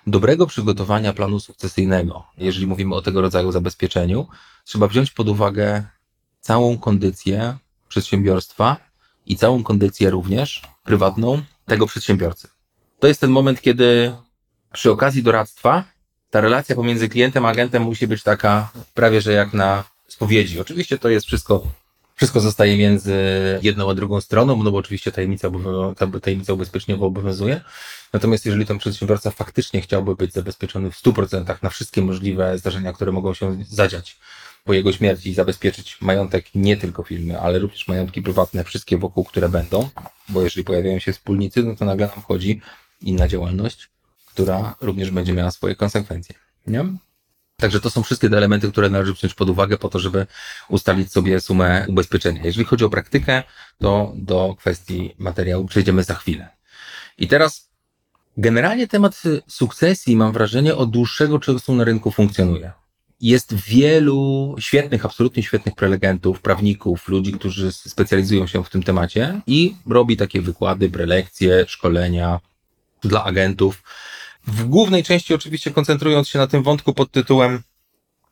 dobrego 0.07 0.47
przygotowania 0.47 1.13
planu 1.13 1.41
sukcesyjnego, 1.41 2.25
jeżeli 2.39 2.67
mówimy 2.67 2.95
o 2.95 3.03
tego 3.03 3.21
rodzaju 3.21 3.53
zabezpieczeniu, 3.53 4.27
trzeba 4.65 4.89
wziąć 4.89 5.11
pod 5.11 5.29
uwagę 5.29 5.85
całą 6.41 6.79
kondycję 6.79 7.57
przedsiębiorstwa 7.89 8.77
i 9.27 9.37
całą 9.37 9.63
kondycję 9.63 10.11
również 10.11 10.63
prywatną 10.85 11.43
tego 11.67 11.87
przedsiębiorcy. 11.87 12.49
To 12.99 13.07
jest 13.07 13.21
ten 13.21 13.31
moment, 13.31 13.61
kiedy 13.61 14.15
przy 14.73 14.91
okazji 14.91 15.23
doradztwa 15.23 15.85
ta 16.31 16.41
relacja 16.41 16.77
pomiędzy 16.77 17.09
klientem 17.09 17.45
a 17.45 17.49
agentem 17.49 17.83
musi 17.83 18.07
być 18.07 18.23
taka 18.23 18.73
prawie, 18.95 19.21
że 19.21 19.33
jak 19.33 19.53
na 19.53 19.85
spowiedzi. 20.09 20.61
Oczywiście 20.61 20.99
to 20.99 21.09
jest 21.09 21.27
wszystko, 21.27 21.67
wszystko 22.23 22.41
zostaje 22.41 22.77
między 22.77 23.15
jedną 23.63 23.91
a 23.91 23.95
drugą 23.95 24.21
stroną, 24.21 24.63
no 24.63 24.71
bo 24.71 24.79
oczywiście 24.79 25.13
tajemnica, 25.13 25.51
ta- 25.97 26.21
tajemnica 26.21 26.53
ubezpieczeniowa 26.53 27.07
obowiązuje. 27.07 27.61
Natomiast 28.13 28.47
jeżeli 28.47 28.67
ten 28.67 28.79
przedsiębiorca 28.79 29.31
faktycznie 29.31 29.81
chciałby 29.81 30.17
być 30.17 30.33
zabezpieczony 30.33 30.91
w 30.91 31.03
100% 31.03 31.63
na 31.63 31.71
wszystkie 31.71 32.03
możliwe 32.03 32.59
zdarzenia, 32.59 32.93
które 32.93 33.13
mogą 33.13 33.35
się 33.35 33.65
zadziać 33.69 34.19
po 34.65 34.73
jego 34.73 34.93
śmierci 34.93 35.31
i 35.31 35.35
zabezpieczyć 35.35 35.99
majątek 36.01 36.47
nie 36.55 36.77
tylko 36.77 37.03
firmy, 37.03 37.41
ale 37.41 37.59
również 37.59 37.89
majątki 37.89 38.23
prywatne, 38.23 38.65
wszystkie 38.65 38.99
wokół, 38.99 39.25
które 39.25 39.49
będą, 39.49 39.89
bo 40.29 40.43
jeżeli 40.43 40.65
pojawiają 40.65 40.99
się 40.99 41.13
wspólnicy, 41.13 41.63
no 41.63 41.77
to 41.77 41.85
nagle 41.85 42.07
nam 42.07 42.23
wchodzi 42.23 42.61
inna 43.01 43.29
działalność, 43.29 43.89
która 44.27 44.75
również 44.81 45.11
będzie 45.11 45.33
miała 45.33 45.51
swoje 45.51 45.75
konsekwencje. 45.77 46.35
Nie? 46.67 46.85
Także 47.63 47.81
to 47.81 47.91
są 47.91 48.03
wszystkie 48.03 48.31
te 48.31 48.37
elementy, 48.37 48.73
które 48.73 48.91
należy 48.91 49.15
wziąć 49.15 49.35
pod 49.35 49.51
uwagę 49.51 49.79
po 49.79 49.89
to, 49.89 49.99
żeby 49.99 50.27
ustalić 50.69 51.13
sobie 51.13 51.41
sumę 51.41 51.87
ubezpieczenia. 51.89 52.41
Jeżeli 52.45 52.65
chodzi 52.65 52.85
o 52.85 52.91
praktykę, 52.91 53.43
to 53.79 54.13
do 54.17 54.55
kwestii 54.59 55.15
materiału 55.19 55.67
przejdziemy 55.67 56.03
za 56.05 56.15
chwilę. 56.15 56.49
I 57.19 57.29
teraz 57.29 57.71
generalnie 58.37 58.89
temat 58.89 59.23
sukcesji, 59.49 60.17
mam 60.17 60.33
wrażenie, 60.33 60.75
od 60.75 60.91
dłuższego 60.91 61.39
czasu 61.39 61.75
na 61.75 61.85
rynku 61.85 62.11
funkcjonuje. 62.11 62.73
Jest 63.21 63.55
wielu 63.55 64.55
świetnych, 64.59 65.05
absolutnie 65.05 65.43
świetnych 65.43 65.75
prelegentów, 65.75 66.41
prawników, 66.41 67.09
ludzi, 67.09 67.33
którzy 67.33 67.73
specjalizują 67.73 68.47
się 68.47 68.65
w 68.65 68.71
tym 68.71 68.83
temacie 68.83 69.41
i 69.47 69.77
robi 69.87 70.17
takie 70.17 70.41
wykłady, 70.41 70.91
prelekcje, 70.91 71.65
szkolenia 71.69 72.41
dla 73.03 73.25
agentów. 73.25 73.83
W 74.47 74.65
głównej 74.65 75.05
części 75.05 75.35
oczywiście 75.35 75.71
koncentrując 75.71 76.29
się 76.29 76.39
na 76.39 76.47
tym 76.47 76.63
wątku 76.63 76.95
pod 76.95 77.11
tytułem 77.11 77.63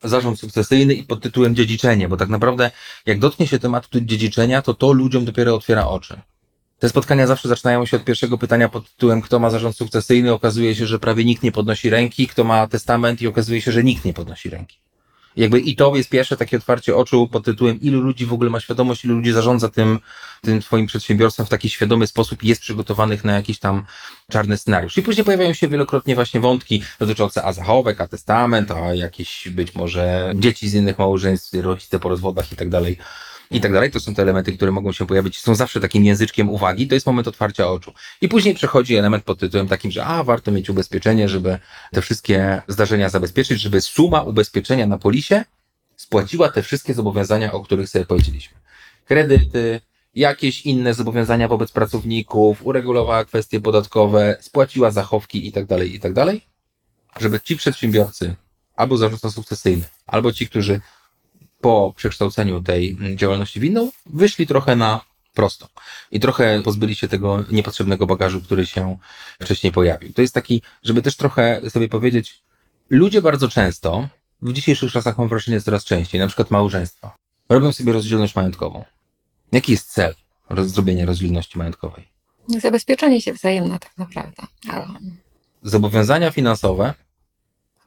zarząd 0.03 0.41
sukcesyjny 0.41 0.95
i 0.95 1.03
pod 1.03 1.23
tytułem 1.23 1.55
dziedziczenie, 1.55 2.09
bo 2.09 2.17
tak 2.17 2.29
naprawdę 2.29 2.71
jak 3.07 3.19
dotknie 3.19 3.47
się 3.47 3.59
tematu 3.59 4.01
dziedziczenia, 4.01 4.63
to 4.63 4.75
to 4.75 4.93
ludziom 4.93 5.25
dopiero 5.25 5.55
otwiera 5.55 5.87
oczy. 5.87 6.21
Te 6.79 6.89
spotkania 6.89 7.27
zawsze 7.27 7.49
zaczynają 7.49 7.87
się 7.87 7.97
od 7.97 8.05
pierwszego 8.05 8.39
pytania 8.39 8.69
pod 8.69 8.91
tytułem, 8.91 9.23
kto 9.23 9.39
ma 9.39 9.51
zarząd 9.51 9.77
sukcesyjny. 9.77 10.33
Okazuje 10.33 10.75
się, 10.75 10.87
że 10.87 10.99
prawie 10.99 11.25
nikt 11.25 11.43
nie 11.43 11.53
podnosi 11.53 11.91
ręki, 11.91 12.29
kto 12.29 12.45
ma 12.45 12.67
testament 12.67 13.23
i 13.23 13.27
okazuje 13.27 13.61
się, 13.61 13.73
że 13.73 13.85
nikt 13.85 14.05
nie 14.05 14.13
podnosi 14.13 14.51
ręki. 14.51 14.79
Jakby 15.37 15.61
i 15.61 15.77
to 15.77 15.97
jest 15.97 16.11
pierwsze 16.11 16.37
takie 16.37 16.57
otwarcie 16.57 16.97
oczu 16.97 17.29
pod 17.29 17.45
tytułem, 17.45 17.81
ilu 17.81 18.01
ludzi 18.01 18.27
w 18.27 18.33
ogóle 18.33 18.51
ma 18.51 18.61
świadomość, 18.61 19.05
ilu 19.05 19.15
ludzi 19.15 19.33
zarządza 19.33 19.69
tym, 19.69 19.99
tym 20.41 20.61
twoim 20.61 20.87
przedsiębiorstwem 20.87 21.47
w 21.47 21.49
taki 21.49 21.71
świadomy 21.71 22.07
sposób 22.07 22.43
i 22.43 22.49
jest 22.49 22.61
przygotowanych 22.61 23.25
na 23.25 23.33
jakiś 23.33 23.59
tam 23.59 23.85
czarny 24.31 24.57
scenariusz. 24.57 24.99
I 24.99 25.03
później 25.03 25.25
pojawiają 25.25 25.53
się 25.53 25.69
wielokrotnie 25.69 26.15
właśnie 26.15 26.41
wątki 26.41 26.83
dotyczące 26.99 27.45
a 27.45 27.53
zachowek, 27.53 28.01
a 28.01 28.09
testament, 28.09 28.71
a 28.71 28.95
jakieś 28.95 29.49
być 29.49 29.75
może 29.75 30.33
dzieci 30.35 30.69
z 30.69 30.75
innych 30.75 30.99
małżeństw, 30.99 31.55
rodzice 31.55 31.99
po 31.99 32.09
rozwodach 32.09 32.53
i 32.53 32.57
tak 32.57 32.69
dalej 32.69 32.99
i 33.51 33.61
tak 33.61 33.73
dalej. 33.73 33.91
To 33.91 34.01
są 34.01 34.15
te 34.15 34.23
elementy, 34.23 34.53
które 34.53 34.73
mogą 34.73 34.93
się 34.93 35.07
pojawić, 35.07 35.41
są 35.41 35.55
zawsze 35.55 35.81
takim 35.81 36.05
języczkiem 36.05 36.49
uwagi. 36.49 36.89
To 36.89 36.95
jest 36.95 37.07
moment 37.07 37.29
otwarcia 37.29 37.69
oczu. 37.69 37.93
I 38.21 38.29
później 38.29 38.55
przechodzi 38.55 38.97
element 38.97 39.25
pod 39.25 39.39
tytułem 39.39 39.69
takim, 39.69 39.91
że 39.91 40.05
a, 40.05 40.25
warto 40.25 40.53
mieć 40.53 40.71
ubezpieczenie, 40.71 41.29
żeby 41.29 41.59
te 41.93 42.03
wszystkie 42.03 42.63
zdarzenia 42.69 43.09
zabezpieczyć, 43.09 43.61
żeby 43.61 43.81
suma 43.81 44.23
ubezpieczenia 44.23 44.87
na 44.87 44.99
polisie 44.99 45.45
spłaciła 45.97 46.49
te 46.49 46.63
wszystkie 46.63 46.95
zobowiązania, 46.95 47.53
o 47.53 47.61
których 47.61 47.89
sobie 47.89 48.07
powiedzieliśmy. 48.07 48.59
Kredyty, 49.05 49.81
jakieś 50.15 50.67
inne 50.67 50.95
zobowiązania 50.95 51.49
wobec 51.49 51.73
pracowników, 51.73 52.67
uregulowała 52.67 53.25
kwestie 53.25 53.61
podatkowe, 53.61 54.37
spłaciła 54.41 54.91
zachowki 54.91 55.49
i 55.49 55.53
tak 55.53 55.67
dalej, 55.67 55.95
i 55.95 56.01
tak 56.01 56.13
dalej. 56.13 56.41
Żeby 57.21 57.41
ci 57.41 57.57
przedsiębiorcy, 57.57 58.35
albo 58.77 58.97
zarządca 58.97 59.31
sukcesyjny, 59.31 59.85
albo 60.07 60.33
ci, 60.33 60.47
którzy 60.49 60.81
po 61.61 61.93
przekształceniu 61.97 62.63
tej 62.63 62.97
działalności 63.17 63.61
w 63.61 63.65
inną, 63.65 63.91
wyszli 64.07 64.47
trochę 64.47 64.77
na 64.77 65.01
prosto. 65.35 65.69
I 66.11 66.21
trochę 66.21 66.63
pozbyli 66.63 66.95
się 66.95 67.09
tego 67.09 67.45
niepotrzebnego 67.51 68.07
bagażu, 68.07 68.41
który 68.41 68.67
się 68.67 68.99
wcześniej 69.43 69.73
pojawił. 69.73 70.13
To 70.13 70.23
jest 70.23 70.35
taki, 70.35 70.63
żeby 70.83 71.03
też 71.03 71.17
trochę 71.17 71.61
sobie 71.71 71.89
powiedzieć, 71.89 72.43
ludzie 72.91 73.23
bardzo 73.23 73.49
często, 73.49 74.09
w 74.43 74.53
dzisiejszych 74.53 74.93
czasach 74.93 75.19
mam 75.19 75.29
wrażenie 75.29 75.61
coraz 75.61 75.85
częściej, 75.85 76.21
na 76.21 76.27
przykład 76.27 76.51
małżeństwa, 76.51 77.17
robią 77.49 77.73
sobie 77.73 77.93
rozdzielność 77.93 78.35
majątkową. 78.37 78.85
Jaki 79.53 79.73
jest 79.73 79.93
cel 79.93 80.15
zrobienia 80.57 81.07
rozdzielności 81.07 81.59
majątkowej? 81.59 82.09
Zabezpieczenie 82.49 83.21
się 83.21 83.33
wzajemne 83.33 83.79
tak 83.79 83.99
naprawdę. 83.99 84.43
Ale, 84.69 84.87
Zobowiązania 85.63 86.31
finansowe 86.31 86.95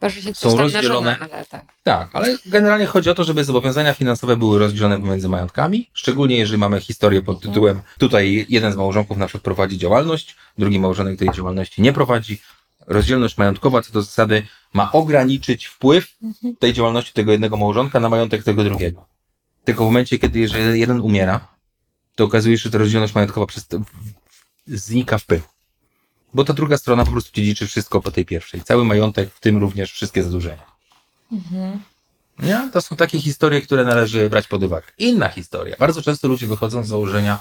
chyba, 0.10 0.22
że 0.22 0.22
się 0.22 0.34
Są 0.34 0.58
rozdzielone. 0.58 1.18
ale 1.20 1.46
tak. 1.46 1.66
Tak, 1.84 2.10
ale 2.14 2.38
generalnie 2.46 2.86
chodzi 2.86 3.10
o 3.10 3.16
to, 3.16 3.24
żeby 3.24 3.44
zobowiązania 3.44 3.94
finansowe 3.94 4.38
były 4.38 4.60
rozdzielone 4.60 5.02
pomiędzy 5.02 5.30
majątkami, 5.30 5.90
szczególnie 5.94 6.38
jeżeli 6.38 6.58
mamy 6.58 6.82
historię 6.82 7.22
pod 7.22 7.42
tytułem 7.42 7.82
tutaj 7.98 8.46
jeden 8.50 8.74
z 8.74 8.76
małżonków 8.76 9.18
na 9.18 9.28
przykład 9.28 9.44
prowadzi 9.44 9.78
działalność, 9.78 10.36
drugi 10.58 10.80
małżonek 10.80 11.20
tej 11.20 11.32
działalności 11.32 11.82
nie 11.82 11.94
prowadzi. 11.94 12.42
Rozdzielność 12.88 13.38
majątkowa 13.38 13.82
co 13.82 13.94
do 13.94 14.02
zasady 14.02 14.48
ma 14.74 14.92
ograniczyć 14.92 15.66
wpływ 15.66 16.18
tej 16.60 16.74
działalności 16.74 17.14
tego 17.14 17.32
jednego 17.32 17.58
małżonka 17.58 18.00
na 18.00 18.10
majątek 18.10 18.44
tego 18.44 18.64
drugiego. 18.64 19.06
Tylko 19.64 19.84
w 19.84 19.88
momencie, 19.88 20.20
kiedy 20.20 20.40
jeżeli 20.40 20.80
jeden 20.80 21.02
umiera, 21.02 21.48
to 22.16 22.24
okazuje 22.24 22.58
się, 22.58 22.64
że 22.64 22.72
ta 22.72 22.78
rozdzielność 22.78 23.16
majątkowa 23.16 23.46
przez 23.46 23.68
to 23.68 23.80
znika 24.68 25.18
w 25.18 25.26
pył. 25.26 25.42
Bo 26.34 26.44
ta 26.44 26.54
druga 26.54 26.78
strona 26.78 27.06
po 27.06 27.12
prostu 27.12 27.32
dziedziczy 27.34 27.68
wszystko 27.68 28.02
po 28.02 28.12
tej 28.12 28.26
pierwszej. 28.26 28.62
Cały 28.62 28.86
majątek, 28.86 29.34
w 29.34 29.40
tym 29.40 29.58
również 29.58 29.92
wszystkie 29.92 30.24
zadłużenia. 30.24 30.66
Mhm. 31.32 31.80
Nie? 32.40 32.70
To 32.74 32.82
są 32.82 32.96
takie 32.96 33.22
historie, 33.22 33.62
które 33.62 33.84
należy 33.84 34.30
brać 34.30 34.48
pod 34.48 34.64
uwagę. 34.64 34.88
Inna 34.98 35.30
historia. 35.30 35.76
Bardzo 35.80 36.02
często 36.02 36.28
ludzie 36.28 36.48
wychodzą 36.48 36.84
z 36.84 36.88
założenia, 36.88 37.40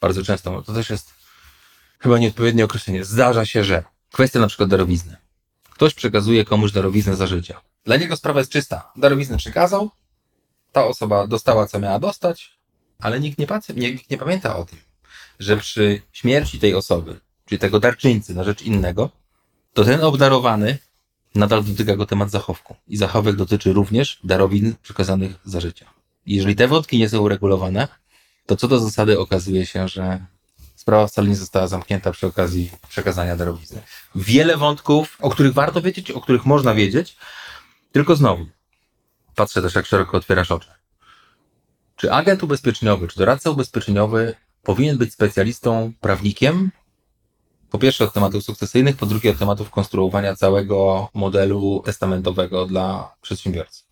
bardzo 0.00 0.24
często, 0.24 0.62
to 0.62 0.72
też 0.72 0.90
jest 0.90 1.14
chyba 1.98 2.18
nieodpowiednie 2.18 2.64
określenie. 2.64 3.04
Zdarza 3.04 3.46
się, 3.46 3.64
że 3.64 3.84
kwestia 4.12 4.40
na 4.40 4.46
przykład 4.46 4.68
darowizny. 4.68 5.16
Ktoś 5.70 5.94
przekazuje 5.94 6.44
komuś 6.44 6.72
darowiznę 6.72 7.16
za 7.16 7.26
życia. 7.26 7.60
Dla 7.84 7.96
niego 7.96 8.16
sprawa 8.16 8.40
jest 8.40 8.52
czysta. 8.52 8.92
Darowiznę 8.96 9.36
przekazał, 9.36 9.90
ta 10.72 10.84
osoba 10.84 11.26
dostała, 11.26 11.66
co 11.66 11.80
miała 11.80 11.98
dostać, 11.98 12.58
ale 12.98 13.20
nikt 13.20 13.38
nie, 13.38 13.46
nikt 13.76 14.10
nie 14.10 14.18
pamięta 14.18 14.56
o 14.56 14.64
tym, 14.64 14.78
że 15.38 15.56
przy 15.56 16.02
śmierci 16.12 16.58
tej 16.58 16.74
osoby, 16.74 17.20
czyli 17.52 17.60
tego 17.60 17.80
darczyńcy 17.80 18.34
na 18.34 18.44
rzecz 18.44 18.62
innego, 18.62 19.10
to 19.72 19.84
ten 19.84 20.00
obdarowany 20.00 20.78
nadal 21.34 21.64
dotyka 21.64 21.96
go 21.96 22.06
temat 22.06 22.30
zachowku. 22.30 22.76
I 22.88 22.96
zachowek 22.96 23.36
dotyczy 23.36 23.72
również 23.72 24.20
darowizn 24.24 24.72
przekazanych 24.82 25.34
za 25.44 25.60
życia. 25.60 25.86
Jeżeli 26.26 26.56
te 26.56 26.68
wątki 26.68 26.98
nie 26.98 27.08
są 27.08 27.18
uregulowane, 27.20 27.88
to 28.46 28.56
co 28.56 28.68
do 28.68 28.78
zasady 28.78 29.18
okazuje 29.18 29.66
się, 29.66 29.88
że 29.88 30.26
sprawa 30.76 31.06
wcale 31.06 31.28
nie 31.28 31.36
została 31.36 31.66
zamknięta 31.66 32.12
przy 32.12 32.26
okazji 32.26 32.70
przekazania 32.88 33.36
darowizny. 33.36 33.82
Wiele 34.14 34.56
wątków, 34.56 35.16
o 35.20 35.30
których 35.30 35.52
warto 35.52 35.82
wiedzieć, 35.82 36.10
o 36.10 36.20
których 36.20 36.46
można 36.46 36.74
wiedzieć, 36.74 37.16
tylko 37.92 38.16
znowu, 38.16 38.46
patrzę 39.34 39.62
też 39.62 39.74
jak 39.74 39.86
szeroko 39.86 40.16
otwierasz 40.16 40.50
oczy. 40.50 40.68
Czy 41.96 42.12
agent 42.12 42.42
ubezpieczeniowy, 42.42 43.08
czy 43.08 43.18
doradca 43.18 43.50
ubezpieczeniowy 43.50 44.34
powinien 44.62 44.98
być 44.98 45.12
specjalistą, 45.12 45.92
prawnikiem, 46.00 46.70
po 47.72 47.78
pierwsze 47.78 48.04
od 48.04 48.12
tematów 48.12 48.44
sukcesyjnych, 48.44 48.96
po 48.96 49.06
drugie 49.06 49.30
od 49.30 49.38
tematów 49.38 49.70
konstruowania 49.70 50.36
całego 50.36 51.08
modelu 51.14 51.82
testamentowego 51.84 52.66
dla 52.66 53.14
przedsiębiorcy. 53.22 53.82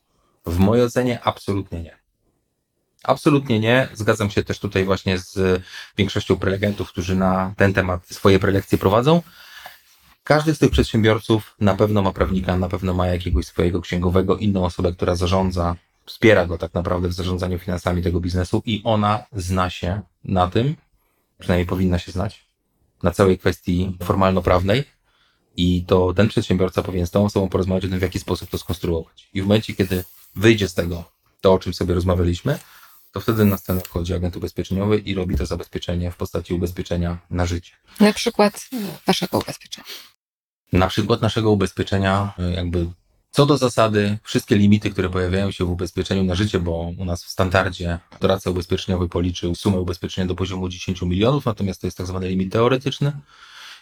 W 0.46 0.58
mojej 0.58 0.84
ocenie 0.84 1.20
absolutnie 1.22 1.82
nie. 1.82 1.96
Absolutnie 3.02 3.60
nie. 3.60 3.88
Zgadzam 3.94 4.30
się 4.30 4.44
też 4.44 4.58
tutaj 4.58 4.84
właśnie 4.84 5.18
z 5.18 5.62
większością 5.96 6.36
prelegentów, 6.36 6.88
którzy 6.88 7.16
na 7.16 7.54
ten 7.56 7.72
temat 7.74 8.06
swoje 8.06 8.38
prelekcje 8.38 8.78
prowadzą. 8.78 9.22
Każdy 10.24 10.54
z 10.54 10.58
tych 10.58 10.70
przedsiębiorców 10.70 11.54
na 11.60 11.74
pewno 11.74 12.02
ma 12.02 12.12
prawnika, 12.12 12.56
na 12.56 12.68
pewno 12.68 12.94
ma 12.94 13.06
jakiegoś 13.06 13.46
swojego 13.46 13.80
księgowego, 13.80 14.36
inną 14.36 14.64
osobę, 14.64 14.92
która 14.92 15.14
zarządza, 15.14 15.76
wspiera 16.06 16.46
go 16.46 16.58
tak 16.58 16.74
naprawdę 16.74 17.08
w 17.08 17.12
zarządzaniu 17.12 17.58
finansami 17.58 18.02
tego 18.02 18.20
biznesu 18.20 18.62
i 18.66 18.82
ona 18.84 19.24
zna 19.32 19.70
się 19.70 20.00
na 20.24 20.48
tym, 20.48 20.76
przynajmniej 21.38 21.66
powinna 21.66 21.98
się 21.98 22.12
znać, 22.12 22.49
na 23.02 23.10
całej 23.10 23.38
kwestii 23.38 23.96
formalno-prawnej. 24.02 24.84
I 25.56 25.84
to 25.84 26.14
ten 26.14 26.28
przedsiębiorca 26.28 26.82
powinien 26.82 27.06
z 27.06 27.10
tą 27.10 27.24
osobą 27.24 27.48
porozmawiać 27.48 27.84
o 27.84 27.88
tym, 27.88 27.98
w 27.98 28.02
jaki 28.02 28.18
sposób 28.18 28.50
to 28.50 28.58
skonstruować. 28.58 29.28
I 29.34 29.42
w 29.42 29.44
momencie, 29.44 29.74
kiedy 29.74 30.04
wyjdzie 30.36 30.68
z 30.68 30.74
tego 30.74 31.04
to, 31.40 31.52
o 31.52 31.58
czym 31.58 31.74
sobie 31.74 31.94
rozmawialiśmy, 31.94 32.58
to 33.12 33.20
wtedy 33.20 33.44
na 33.44 33.56
scenę 33.56 33.80
wchodzi 33.80 34.14
agent 34.14 34.36
ubezpieczeniowy 34.36 34.98
i 34.98 35.14
robi 35.14 35.36
to 35.36 35.46
zabezpieczenie 35.46 36.10
w 36.10 36.16
postaci 36.16 36.54
ubezpieczenia 36.54 37.18
na 37.30 37.46
życie. 37.46 37.72
Na 38.00 38.12
przykład 38.12 38.68
waszego 39.06 39.38
ubezpieczenia. 39.38 39.86
Na 40.72 40.88
przykład 40.88 41.22
naszego 41.22 41.50
ubezpieczenia, 41.50 42.34
y, 42.38 42.52
jakby 42.52 42.86
co 43.30 43.46
do 43.46 43.58
zasady, 43.58 44.18
wszystkie 44.22 44.56
limity, 44.56 44.90
które 44.90 45.10
pojawiają 45.10 45.50
się 45.50 45.64
w 45.64 45.70
ubezpieczeniu 45.70 46.24
na 46.24 46.34
życie, 46.34 46.60
bo 46.60 46.92
u 46.98 47.04
nas 47.04 47.24
w 47.24 47.28
standardzie 47.28 47.98
doradca 48.20 48.50
ubezpieczeniowy 48.50 49.08
policzył 49.08 49.54
sumę 49.54 49.80
ubezpieczenia 49.80 50.26
do 50.26 50.34
poziomu 50.34 50.68
10 50.68 51.02
milionów, 51.02 51.46
natomiast 51.46 51.80
to 51.80 51.86
jest 51.86 51.96
tak 51.96 52.06
zwany 52.06 52.28
limit 52.28 52.52
teoretyczny. 52.52 53.12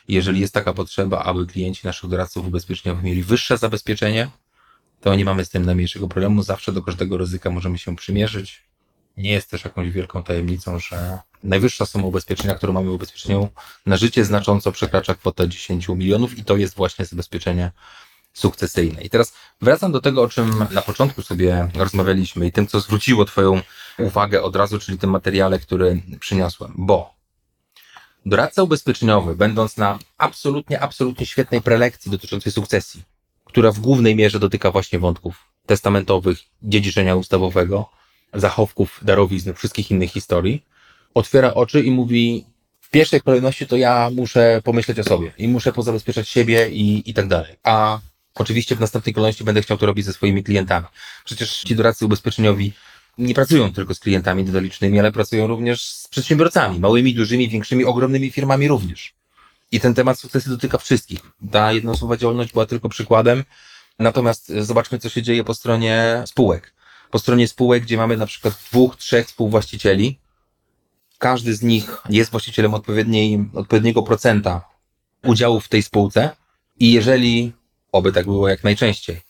Jeżeli 0.09 0.41
jest 0.41 0.55
taka 0.55 0.73
potrzeba, 0.73 1.23
aby 1.25 1.47
klienci 1.47 1.87
naszych 1.87 2.11
doradców 2.11 2.47
ubezpieczeniowych 2.47 3.05
mieli 3.05 3.23
wyższe 3.23 3.59
zabezpieczenie, 3.59 4.31
to 5.01 5.15
nie 5.15 5.25
mamy 5.25 5.45
z 5.45 5.49
tym 5.49 5.65
najmniejszego 5.65 6.09
problemu. 6.09 6.43
Zawsze 6.43 6.73
do 6.73 6.83
każdego 6.83 7.19
ryzyka 7.19 7.51
możemy 7.51 7.79
się 7.79 7.97
przymierzyć. 7.97 8.63
Nie 9.17 9.31
jest 9.31 9.51
też 9.51 9.65
jakąś 9.65 9.91
wielką 9.91 10.23
tajemnicą, 10.23 10.79
że 10.79 11.19
najwyższa 11.45 11.87
suma 11.87 12.05
ubezpieczenia, 12.05 12.55
którą 12.55 12.73
mamy 12.73 12.91
w 12.91 12.93
ubezpieczeniu 12.93 13.49
na 13.87 13.97
życie, 13.97 14.25
znacząco 14.25 14.73
przekracza 14.73 15.15
kwotę 15.15 15.49
10 15.49 15.89
milionów 15.89 16.39
i 16.39 16.45
to 16.45 16.57
jest 16.57 16.75
właśnie 16.75 17.05
zabezpieczenie 17.05 17.73
sukcesyjne. 18.39 19.03
I 19.03 19.11
teraz 19.11 19.33
wracam 19.61 19.93
do 19.93 20.01
tego, 20.01 20.23
o 20.23 20.29
czym 20.29 20.65
na 20.71 20.83
początku 20.83 21.23
sobie 21.23 21.69
rozmawialiśmy 21.75 22.47
i 22.47 22.53
tym, 22.53 22.67
co 22.67 22.81
zwróciło 22.81 23.25
Twoją 23.25 23.61
uwagę 23.99 24.43
od 24.43 24.57
razu, 24.57 24.79
czyli 24.79 24.99
tym 24.99 25.11
materiale, 25.11 25.59
który 25.59 26.03
przyniosłem, 26.21 26.75
bo 26.77 27.15
doradca 28.27 28.63
ubezpieczeniowy, 28.63 29.37
będąc 29.37 29.77
na 29.77 29.99
absolutnie, 30.19 30.81
absolutnie 30.81 31.27
świetnej 31.27 31.63
prelekcji 31.63 32.11
dotyczącej 32.11 32.53
sukcesji, 32.53 33.03
która 33.45 33.73
w 33.73 33.79
głównej 33.79 34.17
mierze 34.17 34.39
dotyka 34.39 34.71
właśnie 34.71 34.99
wątków 34.99 35.45
testamentowych, 35.67 36.39
dziedziczenia 36.63 37.17
ustawowego, 37.17 37.91
zachowków, 38.35 39.01
darowizn, 39.03 39.53
wszystkich 39.55 39.91
innych 39.91 40.11
historii, 40.11 40.65
otwiera 41.15 41.55
oczy 41.55 41.83
i 41.83 41.91
mówi, 41.91 42.45
w 42.81 42.91
pierwszej 42.91 43.21
kolejności 43.21 43.67
to 43.67 43.77
ja 43.77 44.11
muszę 44.15 44.61
pomyśleć 44.65 44.99
o 44.99 45.05
sobie 45.05 45.33
i 45.39 45.49
muszę 45.49 45.73
pozabezpieczać 45.73 46.29
siebie 46.29 46.69
i, 46.71 47.11
i 47.11 47.15
tak 47.15 47.29
dalej. 47.29 47.57
A 47.63 48.01
oczywiście 48.35 48.77
w 48.77 48.81
następnej 48.81 49.15
kolejności 49.15 49.45
będę 49.45 49.63
chciał 49.63 49.79
to 49.79 49.87
robić 49.87 50.05
ze 50.07 50.13
swoimi 50.13 50.45
klientami. 50.45 50.87
Przecież 51.25 51.61
ci 51.61 51.77
doradcy 51.77 52.05
ubezpieczeniowi 52.05 52.73
nie 53.19 53.35
pracują 53.35 53.73
tylko 53.73 53.95
z 53.95 54.01
klientami 54.01 54.45
detalicznymi, 54.45 54.99
ale 54.99 55.13
pracują 55.13 55.47
również 55.47 55.83
z 55.83 56.09
przedsiębiorcami, 56.09 56.81
małymi, 56.81 57.15
dużymi, 57.15 57.49
większymi, 57.49 57.85
ogromnymi 57.85 58.31
firmami 58.31 58.69
również. 58.69 59.15
I 59.73 59.81
ten 59.81 59.95
temat 59.95 60.19
sukcesy 60.19 60.51
dotyka 60.51 60.79
wszystkich. 60.79 61.21
Ta 61.51 61.73
jednoosobowa 61.73 62.17
działalność 62.17 62.53
była 62.53 62.67
tylko 62.67 62.89
przykładem. 62.89 63.45
Natomiast 63.99 64.53
zobaczmy, 64.61 64.99
co 64.99 65.09
się 65.09 65.23
dzieje 65.23 65.45
po 65.45 65.55
stronie 65.55 66.23
spółek. 66.27 66.75
Po 67.11 67.19
stronie 67.19 67.49
spółek, 67.49 67.83
gdzie 67.83 67.97
mamy 67.97 68.17
na 68.17 68.27
przykład 68.27 68.55
dwóch, 68.71 68.97
trzech 68.97 69.27
współwłaścicieli, 69.27 70.19
każdy 71.19 71.55
z 71.55 71.63
nich 71.63 71.97
jest 72.11 72.31
właścicielem 72.31 72.75
odpowiedniej, 72.75 73.51
odpowiedniego 73.55 74.03
procenta 74.03 74.69
udziałów 75.25 75.65
w 75.65 75.69
tej 75.69 75.83
spółce 75.83 76.37
i 76.81 76.93
jeżeli, 76.93 77.53
oby 77.99 78.13
tak 78.13 78.25
było 78.25 78.49
jak 78.49 78.65
najczęściej, 78.65 79.21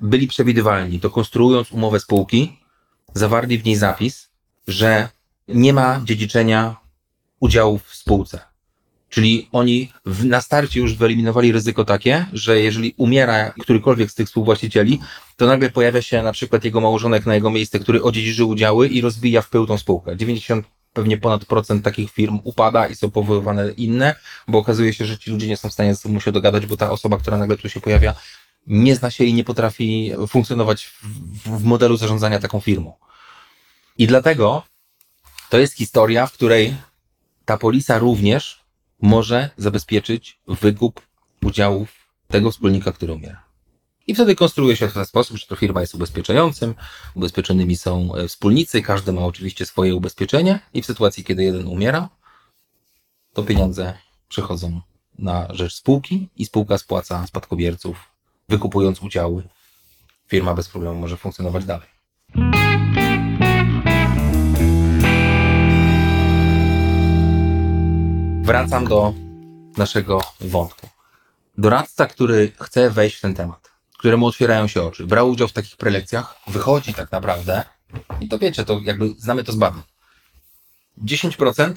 byli 0.00 0.28
przewidywalni, 0.28 1.00
to 1.00 1.10
konstruując 1.10 1.72
umowę 1.72 2.00
spółki, 2.00 2.58
zawarli 3.14 3.58
w 3.58 3.64
niej 3.64 3.76
zapis, 3.76 4.28
że 4.68 5.08
nie 5.48 5.72
ma 5.72 6.00
dziedziczenia 6.04 6.76
udziałów 7.40 7.82
w 7.84 7.94
spółce. 7.94 8.40
Czyli 9.08 9.48
oni 9.52 9.92
w, 10.06 10.24
na 10.24 10.40
starcie 10.40 10.80
już 10.80 10.94
wyeliminowali 10.94 11.52
ryzyko 11.52 11.84
takie, 11.84 12.26
że 12.32 12.60
jeżeli 12.60 12.94
umiera 12.96 13.52
którykolwiek 13.60 14.10
z 14.10 14.14
tych 14.14 14.26
współwłaścicieli, 14.26 15.00
to 15.36 15.46
nagle 15.46 15.70
pojawia 15.70 16.02
się 16.02 16.22
na 16.22 16.32
przykład 16.32 16.64
jego 16.64 16.80
małżonek 16.80 17.26
na 17.26 17.34
jego 17.34 17.50
miejsce, 17.50 17.78
który 17.78 18.02
odziedziczy 18.02 18.44
udziały 18.44 18.88
i 18.88 19.00
rozbija 19.00 19.42
w 19.42 19.50
pył 19.50 19.66
tą 19.66 19.78
spółkę. 19.78 20.16
90 20.16 20.66
pewnie 20.98 21.18
ponad 21.18 21.44
procent 21.44 21.84
takich 21.84 22.10
firm 22.10 22.40
upada 22.44 22.86
i 22.86 22.94
są 22.94 23.10
powoływane 23.10 23.70
inne, 23.70 24.14
bo 24.48 24.58
okazuje 24.58 24.92
się, 24.92 25.06
że 25.06 25.18
ci 25.18 25.30
ludzie 25.30 25.48
nie 25.48 25.56
są 25.56 25.68
w 25.68 25.72
stanie 25.72 25.94
ze 25.94 26.00
sobą 26.00 26.20
się 26.20 26.32
dogadać, 26.32 26.66
bo 26.66 26.76
ta 26.76 26.90
osoba, 26.90 27.18
która 27.18 27.38
nagle 27.38 27.56
tu 27.56 27.68
się 27.68 27.80
pojawia, 27.80 28.14
nie 28.66 28.96
zna 28.96 29.10
się 29.10 29.24
i 29.24 29.34
nie 29.34 29.44
potrafi 29.44 30.12
funkcjonować 30.28 30.84
w, 30.84 31.02
w 31.60 31.64
modelu 31.64 31.96
zarządzania 31.96 32.38
taką 32.38 32.60
firmą. 32.60 32.94
I 33.98 34.06
dlatego 34.06 34.62
to 35.50 35.58
jest 35.58 35.74
historia, 35.74 36.26
w 36.26 36.32
której 36.32 36.76
ta 37.44 37.58
polisa 37.58 37.98
również 37.98 38.64
może 39.02 39.50
zabezpieczyć 39.56 40.40
wykup 40.48 41.00
udziałów 41.42 41.88
tego 42.28 42.50
wspólnika, 42.50 42.92
który 42.92 43.12
umiera. 43.12 43.47
I 44.08 44.14
wtedy 44.14 44.34
konstruuje 44.34 44.76
się 44.76 44.88
w 44.88 44.92
ten 44.92 45.06
sposób, 45.06 45.36
że 45.36 45.46
to 45.46 45.56
firma 45.56 45.80
jest 45.80 45.94
ubezpieczającym, 45.94 46.74
ubezpieczonymi 47.14 47.76
są 47.76 48.14
e, 48.14 48.28
wspólnicy, 48.28 48.82
każdy 48.82 49.12
ma 49.12 49.20
oczywiście 49.20 49.66
swoje 49.66 49.94
ubezpieczenie 49.94 50.60
i 50.74 50.82
w 50.82 50.86
sytuacji, 50.86 51.24
kiedy 51.24 51.44
jeden 51.44 51.66
umiera, 51.66 52.08
to 53.32 53.42
pieniądze 53.42 53.98
przychodzą 54.28 54.80
na 55.18 55.46
rzecz 55.50 55.74
spółki 55.74 56.28
i 56.36 56.44
spółka 56.44 56.78
spłaca 56.78 57.26
spadkobierców, 57.26 57.96
wykupując 58.48 59.02
udziały. 59.02 59.42
Firma 60.26 60.54
bez 60.54 60.68
problemu 60.68 61.00
może 61.00 61.16
funkcjonować 61.16 61.64
dalej. 61.64 61.88
Wracam 68.42 68.84
do 68.84 69.14
naszego 69.76 70.20
wątku. 70.40 70.88
Doradca, 71.58 72.06
który 72.06 72.52
chce 72.60 72.90
wejść 72.90 73.16
w 73.16 73.20
ten 73.20 73.34
temat, 73.34 73.67
któremu 73.98 74.26
otwierają 74.26 74.66
się 74.66 74.82
oczy, 74.82 75.06
brał 75.06 75.30
udział 75.30 75.48
w 75.48 75.52
takich 75.52 75.76
prelekcjach, 75.76 76.34
wychodzi 76.46 76.94
tak 76.94 77.12
naprawdę 77.12 77.64
i 78.20 78.28
to 78.28 78.38
wiecie, 78.38 78.64
to 78.64 78.80
jakby 78.84 79.14
znamy 79.18 79.44
to 79.44 79.52
z 79.52 79.56
badań. 79.56 79.82
10% 81.04 81.74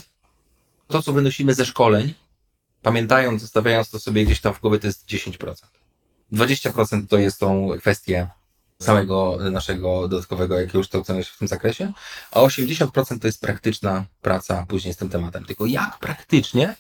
to, 0.88 1.01
co 1.01 1.13
wynosimy 1.13 1.53
ze 1.53 1.65
szkoleń, 1.65 2.13
pamiętając, 2.81 3.41
zostawiając 3.41 3.89
to 3.89 3.99
sobie 3.99 4.25
gdzieś 4.25 4.41
tam 4.41 4.53
w 4.53 4.60
głowie, 4.60 4.79
to 4.79 4.88
jest 4.88 5.05
10%. 5.05 5.53
20% 6.34 7.07
to 7.07 7.17
jest 7.17 7.39
tą 7.39 7.69
kwestię 7.79 8.29
samego 8.79 9.38
naszego 9.51 10.07
dodatkowego 10.07 10.60
jakiegoś 10.60 10.88
kształcenia 10.88 11.23
się 11.23 11.31
w 11.34 11.38
tym 11.38 11.47
zakresie, 11.47 11.93
a 12.31 12.39
80% 12.39 13.19
to 13.19 13.27
jest 13.27 13.41
praktyczna 13.41 14.05
praca 14.21 14.65
później 14.67 14.93
z 14.93 14.97
tym 14.97 15.10
tematem. 15.10 15.45
Tylko 15.45 15.65
jak 15.65 15.99
praktycznie 15.99 16.75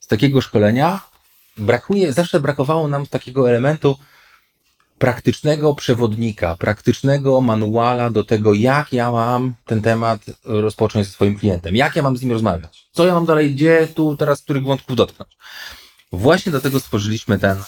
z 0.00 0.06
takiego 0.06 0.40
szkolenia 0.40 1.00
brakuje, 1.56 2.12
zawsze 2.12 2.40
brakowało 2.40 2.88
nam 2.88 3.06
takiego 3.06 3.50
elementu 3.50 3.98
praktycznego 4.98 5.74
przewodnika, 5.74 6.56
praktycznego 6.56 7.40
manuala 7.40 8.10
do 8.10 8.24
tego, 8.24 8.54
jak 8.54 8.92
ja 8.92 9.12
mam 9.12 9.54
ten 9.64 9.82
temat 9.82 10.20
rozpocząć 10.44 11.06
ze 11.06 11.12
swoim 11.12 11.38
klientem, 11.38 11.76
jak 11.76 11.96
ja 11.96 12.02
mam 12.02 12.16
z 12.16 12.22
nim 12.22 12.32
rozmawiać, 12.32 12.88
co 12.92 13.06
ja 13.06 13.14
mam 13.14 13.26
dalej, 13.26 13.54
gdzie 13.54 13.88
tu 13.94 14.16
teraz 14.16 14.42
których 14.42 14.64
wątków 14.64 14.96
dotknąć. 14.96 15.36
Właśnie 16.12 16.50
dlatego 16.50 16.80
stworzyliśmy 16.80 17.38
ten 17.38 17.58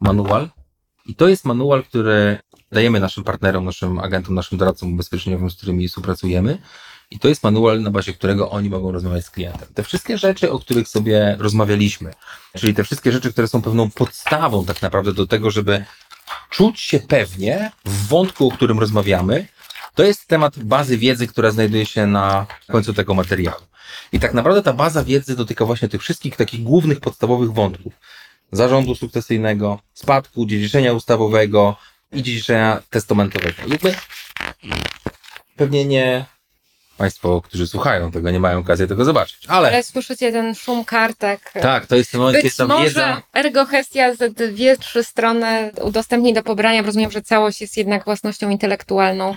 manual 0.00 0.50
i 1.06 1.14
to 1.14 1.28
jest 1.28 1.44
manual, 1.44 1.84
który 1.84 2.38
dajemy 2.72 3.00
naszym 3.00 3.24
partnerom, 3.24 3.64
naszym 3.64 3.98
agentom, 3.98 4.34
naszym 4.34 4.58
doradcom 4.58 4.92
ubezpieczeniowym, 4.92 5.50
z 5.50 5.56
którymi 5.56 5.88
współpracujemy. 5.88 6.58
I 7.10 7.18
to 7.18 7.28
jest 7.28 7.42
manual, 7.42 7.82
na 7.82 7.90
bazie 7.90 8.12
którego 8.12 8.50
oni 8.50 8.70
mogą 8.70 8.92
rozmawiać 8.92 9.24
z 9.24 9.30
klientem. 9.30 9.68
Te 9.74 9.82
wszystkie 9.82 10.18
rzeczy, 10.18 10.52
o 10.52 10.58
których 10.58 10.88
sobie 10.88 11.36
rozmawialiśmy, 11.38 12.12
czyli 12.56 12.74
te 12.74 12.84
wszystkie 12.84 13.12
rzeczy, 13.12 13.32
które 13.32 13.48
są 13.48 13.62
pewną 13.62 13.90
podstawą 13.90 14.64
tak 14.64 14.82
naprawdę 14.82 15.12
do 15.12 15.26
tego, 15.26 15.50
żeby 15.50 15.84
czuć 16.50 16.80
się 16.80 16.98
pewnie 16.98 17.70
w 17.84 18.08
wątku, 18.08 18.48
o 18.48 18.50
którym 18.50 18.78
rozmawiamy, 18.78 19.46
to 19.94 20.02
jest 20.02 20.26
temat 20.26 20.58
bazy 20.58 20.98
wiedzy, 20.98 21.26
która 21.26 21.50
znajduje 21.50 21.86
się 21.86 22.06
na 22.06 22.46
końcu 22.68 22.94
tego 22.94 23.14
materiału. 23.14 23.60
I 24.12 24.20
tak 24.20 24.34
naprawdę 24.34 24.62
ta 24.62 24.72
baza 24.72 25.04
wiedzy 25.04 25.36
dotyka 25.36 25.64
właśnie 25.64 25.88
tych 25.88 26.00
wszystkich 26.00 26.36
takich 26.36 26.62
głównych, 26.62 27.00
podstawowych 27.00 27.52
wątków. 27.52 27.92
Zarządu 28.52 28.94
sukcesyjnego, 28.94 29.78
spadku, 29.94 30.46
dziedziczenia 30.46 30.92
ustawowego, 30.92 31.76
i 32.12 32.22
dziedziczenia 32.22 32.82
testamentowego. 32.90 33.62
Jakby 33.68 33.94
pewnie 35.56 35.84
nie 35.84 36.24
Państwo, 37.02 37.40
którzy 37.40 37.66
słuchają 37.66 38.10
tego, 38.10 38.30
nie 38.30 38.40
mają 38.40 38.58
okazji 38.58 38.88
tego 38.88 39.04
zobaczyć, 39.04 39.46
ale... 39.48 39.68
Ale 39.68 39.82
słyszycie 39.82 40.32
ten 40.32 40.54
szum 40.54 40.84
kartek. 40.84 41.52
Tak, 41.62 41.86
to 41.86 41.96
jest 41.96 42.10
ten 42.10 42.20
moment, 42.20 42.36
Być 42.36 42.42
kiedy 42.42 42.56
ta 42.56 42.66
może 42.66 42.84
wiedza... 42.84 43.22
Ergo 43.34 43.66
Hestia 43.66 44.14
ze 44.14 44.30
dwie, 44.30 44.76
trzy 44.76 45.04
strony 45.04 45.70
udostępni 45.82 46.34
do 46.34 46.42
pobrania. 46.42 46.82
Rozumiem, 46.82 47.10
że 47.10 47.22
całość 47.22 47.60
jest 47.60 47.76
jednak 47.76 48.04
własnością 48.04 48.50
intelektualną 48.50 49.36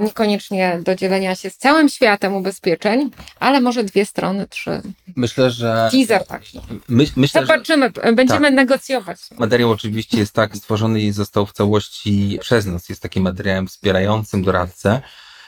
Niekoniecznie 0.00 0.80
do 0.82 0.94
dzielenia 0.94 1.34
się 1.34 1.50
z 1.50 1.56
całym 1.56 1.88
światem 1.88 2.34
ubezpieczeń, 2.34 3.10
ale 3.40 3.60
może 3.60 3.84
dwie 3.84 4.06
strony, 4.06 4.46
trzy. 4.46 4.82
Myślę, 5.16 5.50
że. 5.50 5.88
Teaser 5.92 6.26
taki. 6.26 6.60
My, 6.88 7.04
myślę, 7.16 7.40
że 7.40 7.46
Zobaczymy, 7.46 7.90
będziemy 7.90 8.46
Tak. 8.46 8.54
negocjować. 8.54 9.18
materiał 9.38 9.70
oczywiście 9.70 10.18
jest 10.18 10.32
tak 10.32 10.56
stworzony 10.56 11.00
i 11.00 11.12
został 11.12 11.46
w 11.46 11.52
całości 11.52 12.38
przez 12.40 12.66
nas. 12.66 12.88
Jest 12.88 13.02
takim 13.02 13.22
materiałem 13.22 13.66
wspierającym 13.66 14.42
doradcę. 14.42 15.02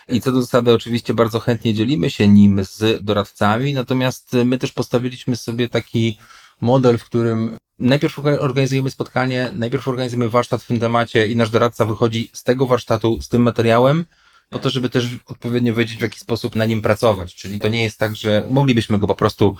I 0.09 0.21
co 0.21 0.33
do 0.33 0.43
zasady, 0.43 0.73
oczywiście 0.73 1.15
bardzo 1.15 1.41
chętnie 1.41 1.75
dzielimy 1.75 2.11
się 2.11 2.29
nim 2.29 2.65
z 2.65 3.05
doradcami, 3.05 3.75
natomiast 3.75 4.33
my 4.45 4.59
też 4.59 4.73
postawiliśmy 4.73 5.37
sobie 5.37 5.69
taki 5.69 6.19
model, 6.61 6.99
w 6.99 7.05
którym 7.05 7.57
najpierw 7.79 8.19
orga- 8.19 8.39
organizujemy 8.39 8.91
spotkanie, 8.91 9.51
najpierw 9.55 9.89
organizujemy 9.89 10.29
warsztat 10.29 10.63
w 10.63 10.67
tym 10.67 10.81
temacie 10.81 11.27
i 11.27 11.37
nasz 11.37 11.51
doradca 11.51 11.85
wychodzi 11.85 12.31
z 12.33 12.43
tego 12.43 12.67
warsztatu 12.67 13.23
z 13.23 13.29
tym 13.29 13.43
materiałem, 13.43 14.05
po 14.51 14.59
to, 14.59 14.71
żeby 14.71 14.91
też 14.91 15.09
odpowiednio 15.27 15.75
wiedzieć, 15.75 15.99
w 15.99 16.03
jaki 16.03 16.21
sposób 16.21 16.57
na 16.57 16.65
nim 16.65 16.83
pracować. 16.83 17.35
Czyli 17.35 17.61
to 17.61 17.69
nie 17.69 17.83
jest 17.83 17.99
tak, 17.99 18.17
że 18.17 18.47
moglibyśmy 18.51 18.99
go 18.99 19.07
po 19.07 19.15
prostu, 19.15 19.57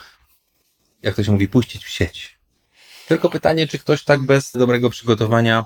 jak 1.03 1.15
to 1.15 1.25
się 1.25 1.33
mówi, 1.33 1.49
puścić 1.49 1.85
w 1.85 1.89
sieć. 1.89 2.39
Tylko 3.09 3.31
pytanie, 3.31 3.69
czy 3.69 3.79
ktoś 3.79 4.05
tak 4.05 4.23
bez 4.23 4.53
dobrego 4.53 4.91
przygotowania 4.91 5.65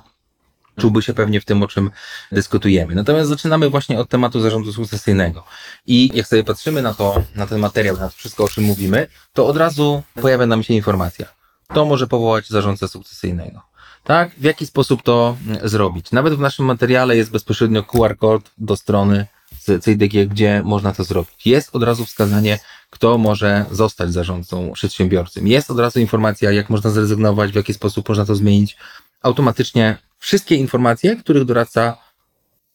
czułby 0.81 1.03
się 1.03 1.15
pewnie 1.15 1.41
w 1.41 1.45
tym, 1.45 1.63
o 1.63 1.69
czym 1.69 1.91
dyskutujemy. 2.33 2.95
Natomiast 2.95 3.29
zaczynamy 3.29 3.71
właśnie 3.71 3.99
od 3.99 4.09
tematu 4.09 4.41
zarządu 4.41 4.73
sukcesyjnego. 4.73 5.45
I 5.87 6.11
jak 6.15 6.27
sobie 6.27 6.45
patrzymy 6.45 6.83
na 6.83 6.95
to, 6.95 7.23
na 7.35 7.47
ten 7.47 7.61
materiał, 7.61 7.97
na 7.97 8.09
to 8.09 8.17
wszystko, 8.17 8.45
o 8.45 8.49
czym 8.49 8.65
mówimy, 8.65 9.07
to 9.33 9.47
od 9.47 9.57
razu 9.57 10.03
pojawia 10.15 10.47
nam 10.47 10.63
się 10.63 10.75
informacja. 10.75 11.27
Kto 11.69 11.85
może 11.85 12.07
powołać 12.07 12.49
zarządcę 12.49 12.89
sukcesyjnego? 12.89 13.63
Tak? 14.05 14.35
W 14.35 14.45
jaki 14.45 14.67
sposób 14.67 15.03
to 15.03 15.37
zrobić? 15.65 16.13
Nawet 16.13 16.35
w 16.35 16.41
naszym 16.41 16.67
materiale 16.67 17.17
jest 17.17 17.31
bezpośrednio 17.31 17.83
QR 17.83 18.17
code 18.17 18.45
do 18.59 18.77
strony 18.77 19.27
z 19.59 19.85
CIDG, 19.85 20.31
gdzie 20.31 20.63
można 20.65 20.93
to 20.93 21.05
zrobić. 21.05 21.47
Jest 21.47 21.77
od 21.77 21.83
razu 21.83 22.05
wskazanie, 22.05 22.59
kto 22.91 23.19
może 23.19 23.65
zostać 23.71 24.13
zarządcą 24.13 24.73
przedsiębiorcy. 24.73 25.41
Jest 25.45 25.71
od 25.71 25.79
razu 25.79 26.01
informacja, 26.01 26.53
jak 26.53 26.71
można 26.71 26.91
zrezygnować, 26.91 27.53
w 27.53 27.55
jaki 27.55 27.75
sposób 27.75 28.09
można 28.09 28.27
to 28.27 28.35
zmienić. 28.35 28.77
Automatycznie 29.23 29.99
wszystkie 30.21 30.55
informacje, 30.55 31.17
których 31.17 31.45
doradca 31.45 31.97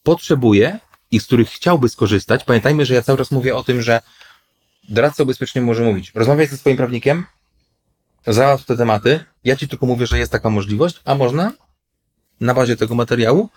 potrzebuje 0.04 0.80
i 1.12 1.20
z 1.20 1.26
których 1.26 1.50
chciałby 1.50 1.90
skorzystać. 1.90 2.44
Pamiętajmy, 2.44 2.86
że 2.86 2.94
ja 2.94 3.02
cały 3.02 3.18
czas 3.18 3.32
mówię 3.32 3.56
o 3.56 3.64
tym, 3.64 3.82
że 3.82 4.02
doradca 4.90 5.24
ubezpieczeniowy 5.24 5.66
może 5.66 5.84
mówić, 5.84 6.12
rozmawiaj 6.16 6.48
ze 6.48 6.58
swoim 6.58 6.78
prawnikiem, 6.78 7.26
załatw 8.28 8.66
te 8.66 8.78
tematy, 8.78 9.26
ja 9.44 9.56
ci 9.56 9.68
tylko 9.68 9.86
mówię, 9.86 10.08
że 10.08 10.20
jest 10.20 10.32
taka 10.32 10.50
możliwość, 10.50 11.02
a 11.06 11.16
można 11.16 11.52
na 12.40 12.54
bazie 12.54 12.76
tego 12.78 12.96
materiału 12.96 13.50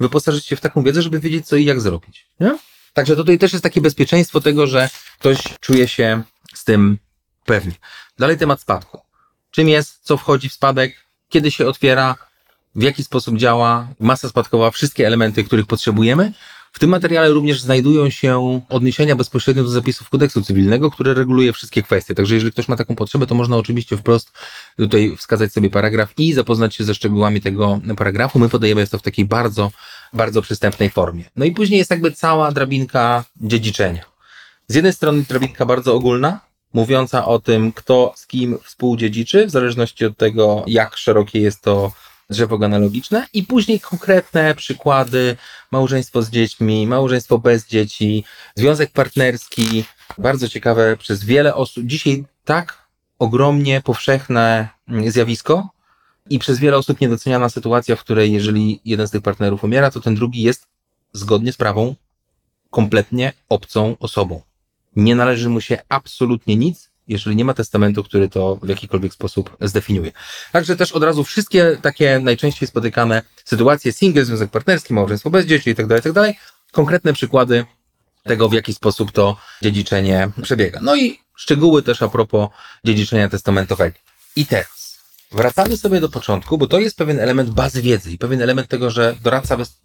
wyposażyć 0.00 0.46
się 0.46 0.56
w 0.56 0.60
taką 0.60 0.82
wiedzę, 0.82 1.02
żeby 1.02 1.20
wiedzieć, 1.20 1.46
co 1.46 1.56
i 1.56 1.64
jak 1.64 1.80
zrobić. 1.80 2.26
Nie? 2.40 2.58
Także 2.92 3.16
tutaj 3.16 3.38
też 3.38 3.52
jest 3.52 3.62
takie 3.62 3.80
bezpieczeństwo 3.80 4.40
tego, 4.40 4.66
że 4.66 4.90
ktoś 5.18 5.38
czuje 5.60 5.88
się 5.88 6.22
z 6.54 6.64
tym 6.64 6.98
pewnie. 7.44 7.74
Dalej 8.18 8.38
temat 8.38 8.60
spadku. 8.60 9.00
Czym 9.50 9.68
jest, 9.68 9.98
co 10.02 10.16
wchodzi 10.16 10.48
w 10.48 10.52
spadek, 10.52 11.06
kiedy 11.28 11.50
się 11.50 11.66
otwiera, 11.66 12.14
w 12.76 12.82
jaki 12.82 13.04
sposób 13.04 13.36
działa 13.36 13.88
masa 14.00 14.28
spadkowa, 14.28 14.70
wszystkie 14.70 15.06
elementy, 15.06 15.44
których 15.44 15.66
potrzebujemy. 15.66 16.32
W 16.72 16.78
tym 16.78 16.90
materiale 16.90 17.28
również 17.28 17.60
znajdują 17.60 18.10
się 18.10 18.60
odniesienia 18.68 19.16
bezpośrednio 19.16 19.62
do 19.62 19.68
zapisów 19.68 20.08
kodeksu 20.10 20.42
cywilnego, 20.42 20.90
które 20.90 21.14
reguluje 21.14 21.52
wszystkie 21.52 21.82
kwestie. 21.82 22.14
Także 22.14 22.34
jeżeli 22.34 22.52
ktoś 22.52 22.68
ma 22.68 22.76
taką 22.76 22.96
potrzebę, 22.96 23.26
to 23.26 23.34
można 23.34 23.56
oczywiście 23.56 23.96
wprost 23.96 24.32
tutaj 24.76 25.16
wskazać 25.16 25.52
sobie 25.52 25.70
paragraf 25.70 26.12
i 26.18 26.32
zapoznać 26.32 26.74
się 26.74 26.84
ze 26.84 26.94
szczegółami 26.94 27.40
tego 27.40 27.80
paragrafu. 27.96 28.38
My 28.38 28.48
podajemy 28.48 28.86
to 28.86 28.98
w 28.98 29.02
takiej 29.02 29.24
bardzo, 29.24 29.70
bardzo 30.12 30.42
przystępnej 30.42 30.90
formie. 30.90 31.24
No 31.36 31.44
i 31.44 31.52
później 31.52 31.78
jest 31.78 31.90
jakby 31.90 32.12
cała 32.12 32.52
drabinka 32.52 33.24
dziedziczenia. 33.36 34.04
Z 34.68 34.74
jednej 34.74 34.92
strony 34.92 35.24
drabinka 35.28 35.66
bardzo 35.66 35.94
ogólna, 35.94 36.40
mówiąca 36.72 37.26
o 37.26 37.38
tym, 37.38 37.72
kto 37.72 38.12
z 38.16 38.26
kim 38.26 38.58
współdziedziczy, 38.64 39.46
w 39.46 39.50
zależności 39.50 40.04
od 40.04 40.16
tego, 40.16 40.64
jak 40.66 40.96
szerokie 40.96 41.40
jest 41.40 41.62
to 41.62 41.92
drzewo 42.30 42.58
genealogiczne 42.58 43.26
i 43.32 43.42
później 43.42 43.80
konkretne 43.80 44.54
przykłady, 44.54 45.36
małżeństwo 45.72 46.22
z 46.22 46.30
dziećmi, 46.30 46.86
małżeństwo 46.86 47.38
bez 47.38 47.66
dzieci, 47.66 48.24
związek 48.54 48.90
partnerski, 48.92 49.84
bardzo 50.18 50.48
ciekawe 50.48 50.96
przez 50.96 51.24
wiele 51.24 51.54
osób. 51.54 51.86
Dzisiaj 51.86 52.24
tak 52.44 52.86
ogromnie 53.18 53.80
powszechne 53.80 54.68
mm, 54.88 55.10
zjawisko 55.10 55.68
i 56.30 56.38
przez 56.38 56.58
wiele 56.58 56.76
osób 56.76 57.00
niedoceniana 57.00 57.48
sytuacja, 57.48 57.96
w 57.96 58.00
której 58.00 58.32
jeżeli 58.32 58.80
jeden 58.84 59.08
z 59.08 59.10
tych 59.10 59.22
partnerów 59.22 59.64
umiera, 59.64 59.90
to 59.90 60.00
ten 60.00 60.14
drugi 60.14 60.42
jest 60.42 60.66
zgodnie 61.12 61.52
z 61.52 61.56
prawą 61.56 61.94
kompletnie 62.70 63.32
obcą 63.48 63.96
osobą. 64.00 64.42
Nie 64.96 65.14
należy 65.14 65.48
mu 65.48 65.60
się 65.60 65.78
absolutnie 65.88 66.56
nic, 66.56 66.90
jeżeli 67.08 67.36
nie 67.36 67.44
ma 67.44 67.54
testamentu, 67.54 68.04
który 68.04 68.28
to 68.28 68.56
w 68.62 68.68
jakikolwiek 68.68 69.14
sposób 69.14 69.56
zdefiniuje. 69.60 70.12
Także 70.52 70.76
też 70.76 70.92
od 70.92 71.02
razu 71.02 71.24
wszystkie 71.24 71.78
takie 71.82 72.20
najczęściej 72.20 72.68
spotykane 72.68 73.22
sytuacje, 73.44 73.92
single, 73.92 74.24
związek 74.24 74.50
partnerski, 74.50 74.94
małżeństwo 74.94 75.30
bez 75.30 75.46
dzieci 75.46 75.70
itd., 75.70 75.96
itd., 75.96 76.34
konkretne 76.72 77.12
przykłady 77.12 77.64
tego, 78.22 78.48
w 78.48 78.52
jaki 78.52 78.74
sposób 78.74 79.12
to 79.12 79.36
dziedziczenie 79.62 80.30
przebiega. 80.42 80.80
No 80.82 80.96
i 80.96 81.18
szczegóły 81.36 81.82
też 81.82 82.02
a 82.02 82.08
propos 82.08 82.48
dziedziczenia 82.84 83.28
testamentowego. 83.28 83.96
I 84.36 84.46
teraz 84.46 84.98
wracamy 85.32 85.76
sobie 85.76 86.00
do 86.00 86.08
początku, 86.08 86.58
bo 86.58 86.66
to 86.66 86.78
jest 86.78 86.96
pewien 86.96 87.20
element 87.20 87.50
bazy 87.50 87.82
wiedzy 87.82 88.10
i 88.10 88.18
pewien 88.18 88.42
element 88.42 88.68
tego, 88.68 88.90
że 88.90 89.16
doradca 89.22 89.56
bez... 89.56 89.80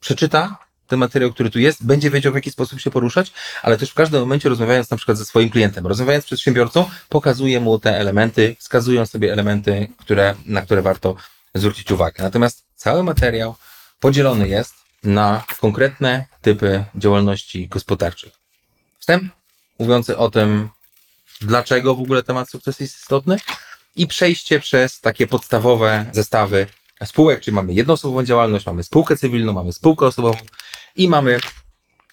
przeczyta 0.00 0.58
ten 0.92 0.98
materiał, 0.98 1.32
który 1.32 1.50
tu 1.50 1.58
jest, 1.58 1.86
będzie 1.86 2.10
wiedział, 2.10 2.32
w 2.32 2.34
jaki 2.34 2.50
sposób 2.50 2.80
się 2.80 2.90
poruszać, 2.90 3.32
ale 3.62 3.78
też 3.78 3.90
w 3.90 3.94
każdym 3.94 4.20
momencie 4.20 4.48
rozmawiając 4.48 4.90
na 4.90 4.96
przykład 4.96 5.18
ze 5.18 5.24
swoim 5.24 5.50
klientem, 5.50 5.86
rozmawiając 5.86 6.24
z 6.24 6.26
przedsiębiorcą, 6.26 6.90
pokazuje 7.08 7.60
mu 7.60 7.78
te 7.78 7.98
elementy, 7.98 8.56
wskazują 8.58 9.06
sobie 9.06 9.32
elementy, 9.32 9.88
które, 9.98 10.34
na 10.46 10.62
które 10.62 10.82
warto 10.82 11.16
zwrócić 11.54 11.90
uwagę. 11.90 12.22
Natomiast 12.22 12.64
cały 12.76 13.02
materiał 13.02 13.54
podzielony 14.00 14.48
jest 14.48 14.74
na 15.04 15.44
konkretne 15.60 16.26
typy 16.42 16.84
działalności 16.94 17.68
gospodarczych. 17.68 18.32
Wstęp 18.98 19.32
mówiący 19.78 20.16
o 20.16 20.30
tym, 20.30 20.68
dlaczego 21.40 21.94
w 21.94 22.00
ogóle 22.00 22.22
temat 22.22 22.50
sukcesu 22.50 22.82
jest 22.82 22.96
istotny 22.96 23.36
i 23.96 24.06
przejście 24.06 24.60
przez 24.60 25.00
takie 25.00 25.26
podstawowe 25.26 26.06
zestawy 26.12 26.66
spółek, 27.04 27.40
czyli 27.40 27.54
mamy 27.54 27.74
jednoosobową 27.74 28.24
działalność, 28.24 28.66
mamy 28.66 28.84
spółkę 28.84 29.16
cywilną, 29.16 29.52
mamy 29.52 29.72
spółkę 29.72 30.06
osobową 30.06 30.38
i 30.96 31.08
mamy 31.08 31.40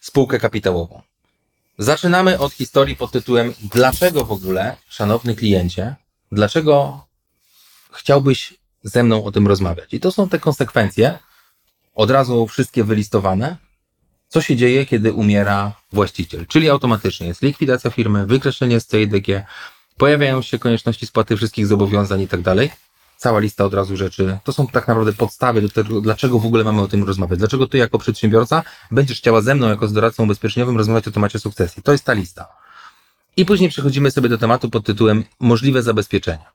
spółkę 0.01 0.39
kapitałową. 0.39 1.01
Zaczynamy 1.77 2.39
od 2.39 2.53
historii 2.53 2.95
pod 2.95 3.11
tytułem 3.11 3.53
Dlaczego 3.61 4.25
w 4.25 4.31
ogóle, 4.31 4.75
szanowny 4.89 5.35
kliencie, 5.35 5.95
dlaczego 6.31 7.05
chciałbyś 7.91 8.53
ze 8.83 9.03
mną 9.03 9.23
o 9.23 9.31
tym 9.31 9.47
rozmawiać? 9.47 9.93
I 9.93 9.99
to 9.99 10.11
są 10.11 10.29
te 10.29 10.39
konsekwencje, 10.39 11.19
od 11.95 12.11
razu 12.11 12.47
wszystkie 12.47 12.83
wylistowane, 12.83 13.57
co 14.27 14.41
się 14.41 14.55
dzieje, 14.55 14.85
kiedy 14.85 15.13
umiera 15.13 15.75
właściciel. 15.91 16.47
Czyli 16.47 16.69
automatycznie 16.69 17.27
jest 17.27 17.41
likwidacja 17.41 17.91
firmy, 17.91 18.25
wykreślenie 18.25 18.79
z 18.79 18.87
CIDG, 18.87 19.45
pojawiają 19.97 20.41
się 20.41 20.59
konieczności 20.59 21.05
spłaty 21.05 21.37
wszystkich 21.37 21.67
zobowiązań 21.67 22.21
i 22.21 22.27
tak 22.27 22.41
dalej. 22.41 22.71
Cała 23.19 23.39
lista 23.39 23.65
od 23.65 23.73
razu 23.73 23.97
rzeczy. 23.97 24.39
To 24.43 24.53
są 24.53 24.67
tak 24.67 24.87
naprawdę 24.87 25.13
podstawy 25.13 25.61
do 25.61 25.69
tego, 25.69 26.01
dlaczego 26.01 26.39
w 26.39 26.45
ogóle 26.45 26.63
mamy 26.63 26.81
o 26.81 26.87
tym 26.87 27.03
rozmawiać. 27.03 27.39
Dlaczego 27.39 27.67
ty 27.67 27.77
jako 27.77 27.99
przedsiębiorca 27.99 28.63
będziesz 28.91 29.17
chciała 29.17 29.41
ze 29.41 29.55
mną 29.55 29.69
jako 29.69 29.87
z 29.87 29.93
doradcą 29.93 30.23
ubezpieczeniowym 30.23 30.77
rozmawiać 30.77 31.07
o 31.07 31.11
temacie 31.11 31.39
sukcesji. 31.39 31.83
To 31.83 31.91
jest 31.91 32.03
ta 32.03 32.13
lista. 32.13 32.47
I 33.37 33.45
później 33.45 33.69
przechodzimy 33.69 34.11
sobie 34.11 34.29
do 34.29 34.37
tematu 34.37 34.69
pod 34.69 34.85
tytułem 34.85 35.23
możliwe 35.39 35.83
zabezpieczenia. 35.83 36.51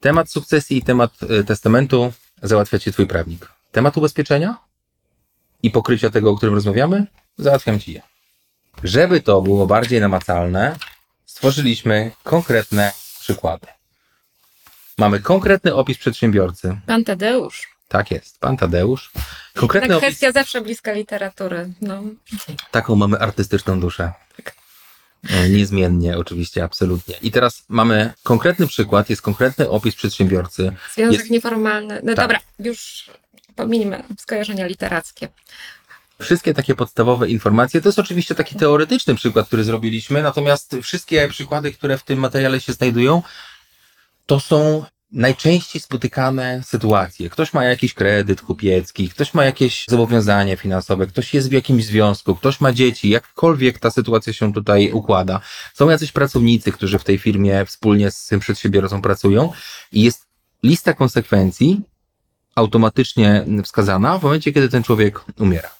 Temat 0.00 0.30
sukcesji 0.30 0.76
i 0.78 0.82
temat 0.82 1.12
y, 1.22 1.44
testamentu 1.44 2.12
załatwia 2.42 2.78
ci 2.78 2.92
twój 2.92 3.06
prawnik. 3.06 3.52
Temat 3.72 3.96
ubezpieczenia 3.96 4.58
i 5.62 5.70
pokrycia 5.70 6.10
tego, 6.10 6.30
o 6.30 6.36
którym 6.36 6.54
rozmawiamy, 6.54 7.06
załatwiam 7.38 7.80
ci 7.80 7.92
je. 7.92 8.02
Żeby 8.84 9.20
to 9.20 9.42
było 9.42 9.66
bardziej 9.66 10.00
namacalne, 10.00 10.76
stworzyliśmy 11.26 12.10
konkretne 12.24 12.92
przykłady. 13.20 13.66
Mamy 15.02 15.20
konkretny 15.20 15.74
opis 15.74 15.98
przedsiębiorcy. 15.98 16.76
Pan 16.86 17.04
Tadeusz. 17.04 17.68
Tak 17.88 18.10
jest, 18.10 18.40
pan 18.40 18.56
Tadeusz. 18.56 19.10
Konkretny 19.54 19.88
Ta 19.88 19.96
opis, 19.96 20.08
kwestia 20.08 20.32
zawsze 20.32 20.60
bliska 20.60 20.92
literatury. 20.92 21.72
No. 21.80 22.02
taką 22.70 22.96
mamy 22.96 23.18
artystyczną 23.18 23.80
duszę. 23.80 24.12
E, 25.30 25.48
Niezmiennie, 25.48 26.18
oczywiście, 26.18 26.64
absolutnie. 26.64 27.14
I 27.22 27.30
teraz 27.30 27.64
mamy 27.68 28.12
konkretny 28.22 28.66
przykład, 28.66 29.10
jest 29.10 29.22
konkretny 29.22 29.70
opis 29.70 29.94
przedsiębiorcy. 29.94 30.72
Związek 30.94 31.18
Jest- 31.20 31.30
nieformalny. 31.30 32.00
No 32.02 32.14
Tak. 32.14 32.24
dobra, 32.24 32.40
już 32.58 33.10
pominijmy 33.56 34.02
skojarzenia 34.18 34.66
literackie. 34.66 35.28
Wszystkie 36.20 36.54
takie 36.54 36.74
podstawowe 36.74 37.28
informacje, 37.28 37.80
to 37.80 37.88
jest 37.88 37.98
oczywiście 37.98 38.34
taki 38.34 38.56
teoretyczny 38.56 39.14
przykład, 39.14 39.46
który 39.46 39.64
zrobiliśmy, 39.64 40.22
natomiast 40.22 40.76
wszystkie 40.82 41.28
przykłady, 41.28 41.72
które 41.72 41.98
w 41.98 42.02
tym 42.02 42.18
materiale 42.18 42.60
się 42.60 42.72
znajdują, 42.72 43.22
to 44.26 44.40
są 44.40 44.84
najczęściej 45.12 45.82
spotykane 45.82 46.62
sytuacje. 46.64 47.30
Ktoś 47.30 47.52
ma 47.52 47.64
jakiś 47.64 47.94
kredyt 47.94 48.42
kupiecki, 48.42 49.08
ktoś 49.08 49.34
ma 49.34 49.44
jakieś 49.44 49.84
zobowiązanie 49.88 50.56
finansowe, 50.56 51.06
ktoś 51.06 51.34
jest 51.34 51.48
w 51.48 51.52
jakimś 51.52 51.84
związku, 51.84 52.34
ktoś 52.34 52.60
ma 52.60 52.72
dzieci, 52.72 53.08
jakkolwiek 53.08 53.78
ta 53.78 53.90
sytuacja 53.90 54.32
się 54.32 54.52
tutaj 54.52 54.92
układa. 54.92 55.40
Są 55.74 55.90
jacyś 55.90 56.12
pracownicy, 56.12 56.72
którzy 56.72 56.98
w 56.98 57.04
tej 57.04 57.18
firmie 57.18 57.64
wspólnie 57.66 58.10
z 58.10 58.26
tym 58.26 58.40
przedsiębiorcą 58.40 59.02
pracują 59.02 59.52
i 59.92 60.02
jest 60.02 60.26
lista 60.62 60.94
konsekwencji 60.94 61.80
automatycznie 62.54 63.44
wskazana 63.64 64.18
w 64.18 64.22
momencie, 64.22 64.52
kiedy 64.52 64.68
ten 64.68 64.82
człowiek 64.82 65.20
umiera. 65.38 65.70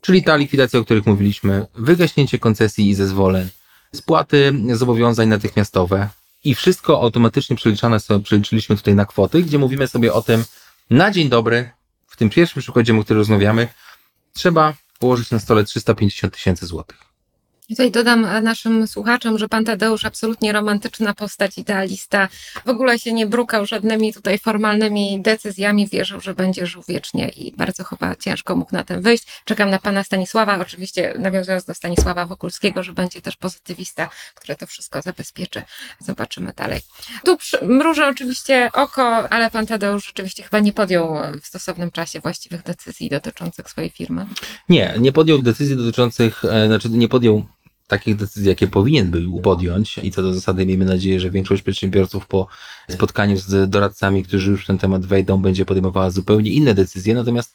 Czyli 0.00 0.22
ta 0.22 0.36
likwidacja, 0.36 0.80
o 0.80 0.84
których 0.84 1.06
mówiliśmy, 1.06 1.66
wygaśnięcie 1.74 2.38
koncesji 2.38 2.88
i 2.90 2.94
zezwoleń, 2.94 3.48
spłaty 3.94 4.52
zobowiązań 4.72 5.28
natychmiastowe, 5.28 6.08
i 6.46 6.54
wszystko 6.54 7.00
automatycznie 7.00 7.56
przeliczane 7.56 8.00
sobie, 8.00 8.24
przeliczyliśmy 8.24 8.76
tutaj 8.76 8.94
na 8.94 9.06
kwoty, 9.06 9.42
gdzie 9.42 9.58
mówimy 9.58 9.88
sobie 9.88 10.12
o 10.12 10.22
tym, 10.22 10.44
na 10.90 11.10
dzień 11.10 11.28
dobry, 11.28 11.70
w 12.06 12.16
tym 12.16 12.30
pierwszym 12.30 12.62
przykładzie, 12.62 12.98
o 12.98 13.04
którym 13.04 13.20
rozmawiamy, 13.20 13.68
trzeba 14.32 14.74
położyć 14.98 15.30
na 15.30 15.38
stole 15.38 15.64
350 15.64 16.34
tysięcy 16.34 16.66
złotych. 16.66 17.15
Tutaj 17.68 17.90
dodam 17.90 18.24
e, 18.24 18.40
naszym 18.40 18.86
słuchaczom, 18.86 19.38
że 19.38 19.48
pan 19.48 19.64
Tadeusz 19.64 20.04
absolutnie 20.04 20.52
romantyczna 20.52 21.14
postać, 21.14 21.58
idealista, 21.58 22.28
w 22.66 22.68
ogóle 22.68 22.98
się 22.98 23.12
nie 23.12 23.26
brukał 23.26 23.66
żadnymi 23.66 24.12
tutaj 24.12 24.38
formalnymi 24.38 25.22
decyzjami, 25.22 25.88
wierzył, 25.88 26.20
że 26.20 26.34
będzie 26.34 26.66
żył 26.66 26.82
wiecznie 26.88 27.28
i 27.28 27.52
bardzo 27.56 27.84
chyba 27.84 28.16
ciężko 28.16 28.56
mógł 28.56 28.74
na 28.74 28.84
tym 28.84 29.02
wyjść. 29.02 29.26
Czekam 29.44 29.70
na 29.70 29.78
pana 29.78 30.04
Stanisława, 30.04 30.58
oczywiście 30.60 31.14
nawiązując 31.18 31.64
do 31.64 31.74
Stanisława 31.74 32.26
Wokulskiego, 32.26 32.82
że 32.82 32.92
będzie 32.92 33.22
też 33.22 33.36
pozytywista, 33.36 34.08
który 34.34 34.56
to 34.56 34.66
wszystko 34.66 35.02
zabezpieczy. 35.02 35.62
Zobaczymy 36.00 36.52
dalej. 36.56 36.80
Tu 37.24 37.38
mrużę 37.62 38.08
oczywiście 38.08 38.70
oko, 38.72 39.28
ale 39.28 39.50
pan 39.50 39.66
Tadeusz 39.66 40.06
rzeczywiście 40.06 40.42
chyba 40.42 40.60
nie 40.60 40.72
podjął 40.72 41.16
w 41.42 41.46
stosownym 41.46 41.90
czasie 41.90 42.20
właściwych 42.20 42.62
decyzji 42.62 43.10
dotyczących 43.10 43.70
swojej 43.70 43.90
firmy. 43.90 44.26
Nie, 44.68 44.94
nie 44.98 45.12
podjął 45.12 45.42
decyzji 45.42 45.76
dotyczących, 45.76 46.44
e, 46.44 46.66
znaczy 46.66 46.88
nie 46.90 47.08
podjął 47.08 47.46
takich 47.86 48.16
decyzji, 48.16 48.48
jakie 48.48 48.66
powinien 48.66 49.10
był 49.10 49.40
podjąć 49.40 49.98
i 49.98 50.10
co 50.10 50.22
do 50.22 50.34
zasady 50.34 50.66
miejmy 50.66 50.84
nadzieję, 50.84 51.20
że 51.20 51.30
większość 51.30 51.62
przedsiębiorców 51.62 52.26
po 52.26 52.46
spotkaniu 52.88 53.36
z 53.36 53.70
doradcami, 53.70 54.24
którzy 54.24 54.50
już 54.50 54.64
w 54.64 54.66
ten 54.66 54.78
temat 54.78 55.06
wejdą, 55.06 55.42
będzie 55.42 55.64
podejmowała 55.64 56.10
zupełnie 56.10 56.50
inne 56.50 56.74
decyzje. 56.74 57.14
Natomiast 57.14 57.54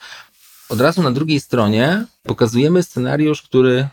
od 0.69 0.81
razu 0.81 1.01
na 1.01 1.11
drugiej 1.11 1.39
stronie 1.39 2.05
pokazujemy 2.23 2.83
scenariusz, 2.83 3.41
który 3.41 3.87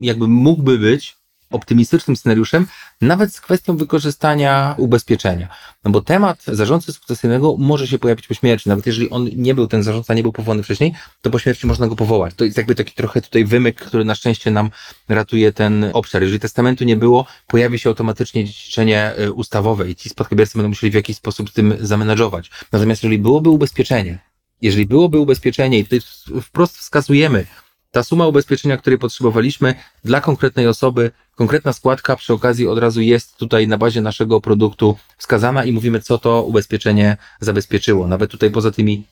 jakby 0.00 0.28
mógłby 0.28 0.78
być 0.78 1.16
optymistycznym 1.54 2.16
scenariuszem, 2.16 2.66
nawet 3.00 3.34
z 3.34 3.40
kwestią 3.40 3.76
wykorzystania 3.76 4.74
ubezpieczenia. 4.78 5.48
No 5.84 5.90
bo 5.90 6.02
temat 6.02 6.44
zarządcy 6.46 6.92
sukcesyjnego 6.92 7.56
może 7.58 7.88
się 7.88 7.98
pojawić 7.98 8.26
po 8.26 8.34
śmierci. 8.34 8.68
Nawet 8.68 8.86
jeżeli 8.86 9.10
on 9.10 9.28
nie 9.36 9.54
był, 9.54 9.66
ten 9.66 9.82
zarządca 9.82 10.14
nie 10.14 10.22
był 10.22 10.32
powołany 10.32 10.62
wcześniej, 10.62 10.94
to 11.22 11.30
po 11.30 11.38
śmierci 11.38 11.66
można 11.66 11.86
go 11.88 11.96
powołać. 11.96 12.34
To 12.34 12.44
jest 12.44 12.56
jakby 12.56 12.74
taki 12.74 12.92
trochę 12.94 13.20
tutaj 13.20 13.44
wymyk, 13.44 13.80
który 13.80 14.04
na 14.04 14.14
szczęście 14.14 14.50
nam 14.50 14.70
ratuje 15.08 15.52
ten 15.52 15.90
obszar. 15.92 16.22
Jeżeli 16.22 16.40
testamentu 16.40 16.84
nie 16.84 16.96
było, 16.96 17.26
pojawi 17.46 17.78
się 17.78 17.88
automatycznie 17.88 18.44
dziedziczenie 18.44 19.12
y, 19.18 19.32
ustawowe 19.32 19.90
i 19.90 19.94
ci 19.94 20.08
spadkobiercy 20.08 20.58
będą 20.58 20.68
musieli 20.68 20.90
w 20.90 20.94
jakiś 20.94 21.16
sposób 21.16 21.50
z 21.50 21.52
tym 21.52 21.74
zamenadżować. 21.80 22.50
Natomiast 22.72 23.02
jeżeli 23.02 23.18
byłoby 23.18 23.50
ubezpieczenie, 23.50 24.18
jeżeli 24.62 24.86
byłoby 24.86 25.18
ubezpieczenie 25.18 25.78
i 25.78 25.84
tutaj 25.84 26.00
wprost 26.42 26.78
wskazujemy, 26.78 27.46
ta 27.94 28.04
suma 28.04 28.26
ubezpieczenia, 28.26 28.76
której 28.76 28.98
potrzebowaliśmy 28.98 29.74
dla 30.04 30.20
konkretnej 30.20 30.66
osoby, 30.66 31.10
konkretna 31.34 31.72
składka 31.72 32.16
przy 32.16 32.32
okazji 32.32 32.68
od 32.68 32.78
razu 32.78 33.00
jest 33.00 33.36
tutaj 33.36 33.68
na 33.68 33.78
bazie 33.78 34.00
naszego 34.00 34.40
produktu 34.40 34.96
wskazana 35.18 35.64
i 35.64 35.72
mówimy, 35.72 36.00
co 36.00 36.18
to 36.18 36.42
ubezpieczenie 36.42 37.16
zabezpieczyło. 37.40 38.08
Nawet 38.08 38.30
tutaj 38.30 38.50
poza 38.50 38.70
tymi 38.70 39.04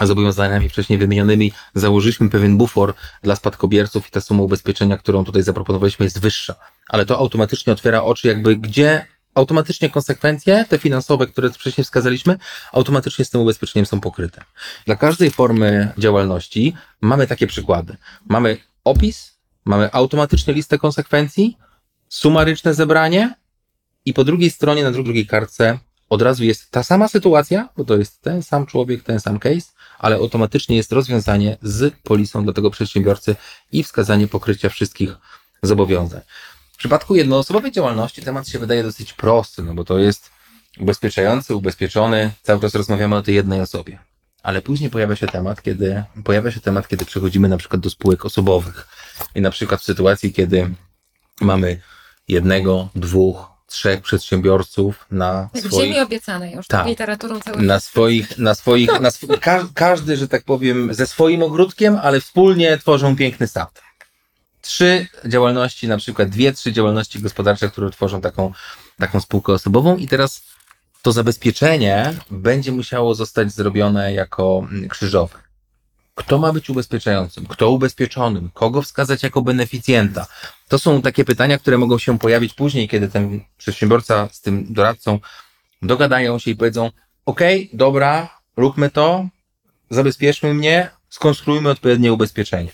zobowiązaniami 0.00 0.68
wcześniej 0.68 0.98
wymienionymi 0.98 1.52
założyliśmy 1.74 2.30
pewien 2.30 2.56
bufor 2.56 2.94
dla 3.22 3.36
spadkobierców 3.36 4.08
i 4.08 4.10
ta 4.10 4.20
suma 4.20 4.42
ubezpieczenia, 4.42 4.98
którą 4.98 5.24
tutaj 5.24 5.42
zaproponowaliśmy 5.42 6.06
jest 6.06 6.20
wyższa. 6.20 6.54
Ale 6.88 7.06
to 7.06 7.18
automatycznie 7.18 7.72
otwiera 7.72 8.02
oczy 8.02 8.28
jakby 8.28 8.56
gdzie 8.56 9.06
automatycznie 9.34 9.90
konsekwencje, 9.90 10.64
te 10.68 10.78
finansowe, 10.78 11.26
które 11.26 11.50
wcześniej 11.50 11.84
wskazaliśmy, 11.84 12.38
automatycznie 12.72 13.24
z 13.24 13.30
tym 13.30 13.40
ubezpieczeniem 13.40 13.86
są 13.86 14.00
pokryte. 14.00 14.44
Dla 14.86 14.96
każdej 14.96 15.30
formy 15.30 15.92
działalności 15.98 16.74
mamy 17.00 17.26
takie 17.26 17.46
przykłady. 17.46 17.96
Mamy 18.28 18.56
opis, 18.84 19.38
mamy 19.64 19.92
automatycznie 19.92 20.54
listę 20.54 20.78
konsekwencji, 20.78 21.58
sumaryczne 22.08 22.74
zebranie 22.74 23.34
i 24.04 24.14
po 24.14 24.24
drugiej 24.24 24.50
stronie, 24.50 24.82
na 24.82 24.90
drugiej 24.90 25.26
kartce 25.26 25.78
od 26.08 26.22
razu 26.22 26.44
jest 26.44 26.70
ta 26.70 26.82
sama 26.82 27.08
sytuacja, 27.08 27.68
bo 27.76 27.84
to 27.84 27.96
jest 27.96 28.22
ten 28.22 28.42
sam 28.42 28.66
człowiek, 28.66 29.02
ten 29.02 29.20
sam 29.20 29.38
case, 29.38 29.72
ale 29.98 30.16
automatycznie 30.16 30.76
jest 30.76 30.92
rozwiązanie 30.92 31.56
z 31.62 31.94
polisą 32.02 32.44
dla 32.44 32.52
tego 32.52 32.70
przedsiębiorcy 32.70 33.36
i 33.72 33.82
wskazanie 33.82 34.28
pokrycia 34.28 34.68
wszystkich 34.68 35.16
zobowiązań. 35.62 36.20
W 36.82 36.84
przypadku 36.84 37.14
jednoosobowej 37.16 37.72
działalności 37.72 38.22
temat 38.22 38.48
się 38.48 38.58
wydaje 38.58 38.82
dosyć 38.82 39.12
prosty, 39.12 39.62
no 39.62 39.74
bo 39.74 39.84
to 39.84 39.98
jest 39.98 40.30
ubezpieczający, 40.80 41.56
ubezpieczony, 41.56 42.30
cały 42.42 42.60
czas 42.60 42.74
rozmawiamy 42.74 43.16
o 43.16 43.22
tej 43.22 43.34
jednej 43.34 43.60
osobie. 43.60 43.98
Ale 44.42 44.62
później 44.62 44.90
pojawia 44.90 45.16
się 45.16 45.26
temat, 45.26 45.62
kiedy 45.62 46.04
pojawia 46.24 46.50
się 46.50 46.60
temat, 46.60 46.88
kiedy 46.88 47.04
przechodzimy 47.04 47.48
na 47.48 47.56
przykład 47.56 47.80
do 47.80 47.90
spółek 47.90 48.24
osobowych. 48.24 48.88
I 49.34 49.40
na 49.40 49.50
przykład 49.50 49.80
w 49.80 49.84
sytuacji, 49.84 50.32
kiedy 50.32 50.70
mamy 51.40 51.80
jednego, 52.28 52.88
dwóch, 52.94 53.46
trzech 53.66 54.00
przedsiębiorców 54.00 55.06
na 55.10 55.48
Jak 55.54 55.64
swoich... 55.64 55.86
ziemi 55.86 56.00
obiecanej, 56.00 56.54
już 56.54 56.66
tak, 56.66 56.86
literaturą 56.86 57.40
cały 57.40 57.62
na 57.62 57.80
swoich, 57.80 58.38
na 58.38 58.54
swoich, 58.54 59.00
na 59.00 59.08
sw... 59.08 59.38
Ka 59.40 59.68
każdy, 59.74 60.16
że 60.16 60.28
tak 60.28 60.44
powiem, 60.44 60.94
ze 60.94 61.06
swoim 61.06 61.42
ogródkiem, 61.42 61.98
ale 62.02 62.20
wspólnie 62.20 62.78
tworzą 62.78 63.16
piękny 63.16 63.46
statek 63.46 63.91
trzy 64.62 65.06
działalności, 65.26 65.88
na 65.88 65.96
przykład 65.96 66.28
dwie, 66.28 66.52
trzy 66.52 66.72
działalności 66.72 67.20
gospodarcze, 67.20 67.68
które 67.68 67.90
tworzą 67.90 68.20
taką, 68.20 68.52
taką 68.98 69.20
spółkę 69.20 69.52
osobową 69.52 69.96
i 69.96 70.08
teraz 70.08 70.42
to 71.02 71.12
zabezpieczenie 71.12 72.14
będzie 72.30 72.72
musiało 72.72 73.14
zostać 73.14 73.52
zrobione 73.52 74.12
jako 74.12 74.66
mm, 74.70 74.88
krzyżowe. 74.88 75.38
Kto 76.14 76.38
ma 76.38 76.52
być 76.52 76.70
ubezpieczającym? 76.70 77.46
Kto 77.46 77.70
ubezpieczonym? 77.70 78.50
Kogo 78.54 78.82
wskazać 78.82 79.22
jako 79.22 79.42
beneficjenta? 79.42 80.26
To 80.68 80.78
są 80.78 81.02
takie 81.02 81.24
pytania, 81.24 81.58
które 81.58 81.78
mogą 81.78 81.98
się 81.98 82.18
pojawić 82.18 82.54
później, 82.54 82.88
kiedy 82.88 83.08
ten 83.08 83.40
przedsiębiorca 83.58 84.28
z 84.32 84.40
tym 84.40 84.66
doradcą 84.72 85.18
dogadają 85.82 86.38
się 86.38 86.50
i 86.50 86.56
powiedzą: 86.56 86.90
OK, 87.26 87.40
dobra, 87.72 88.40
róbmy 88.56 88.90
to, 88.90 89.28
zabezpieczmy 89.90 90.54
mnie, 90.54 90.90
skonstruujmy 91.08 91.70
odpowiednie 91.70 92.12
ubezpieczenie. 92.12 92.70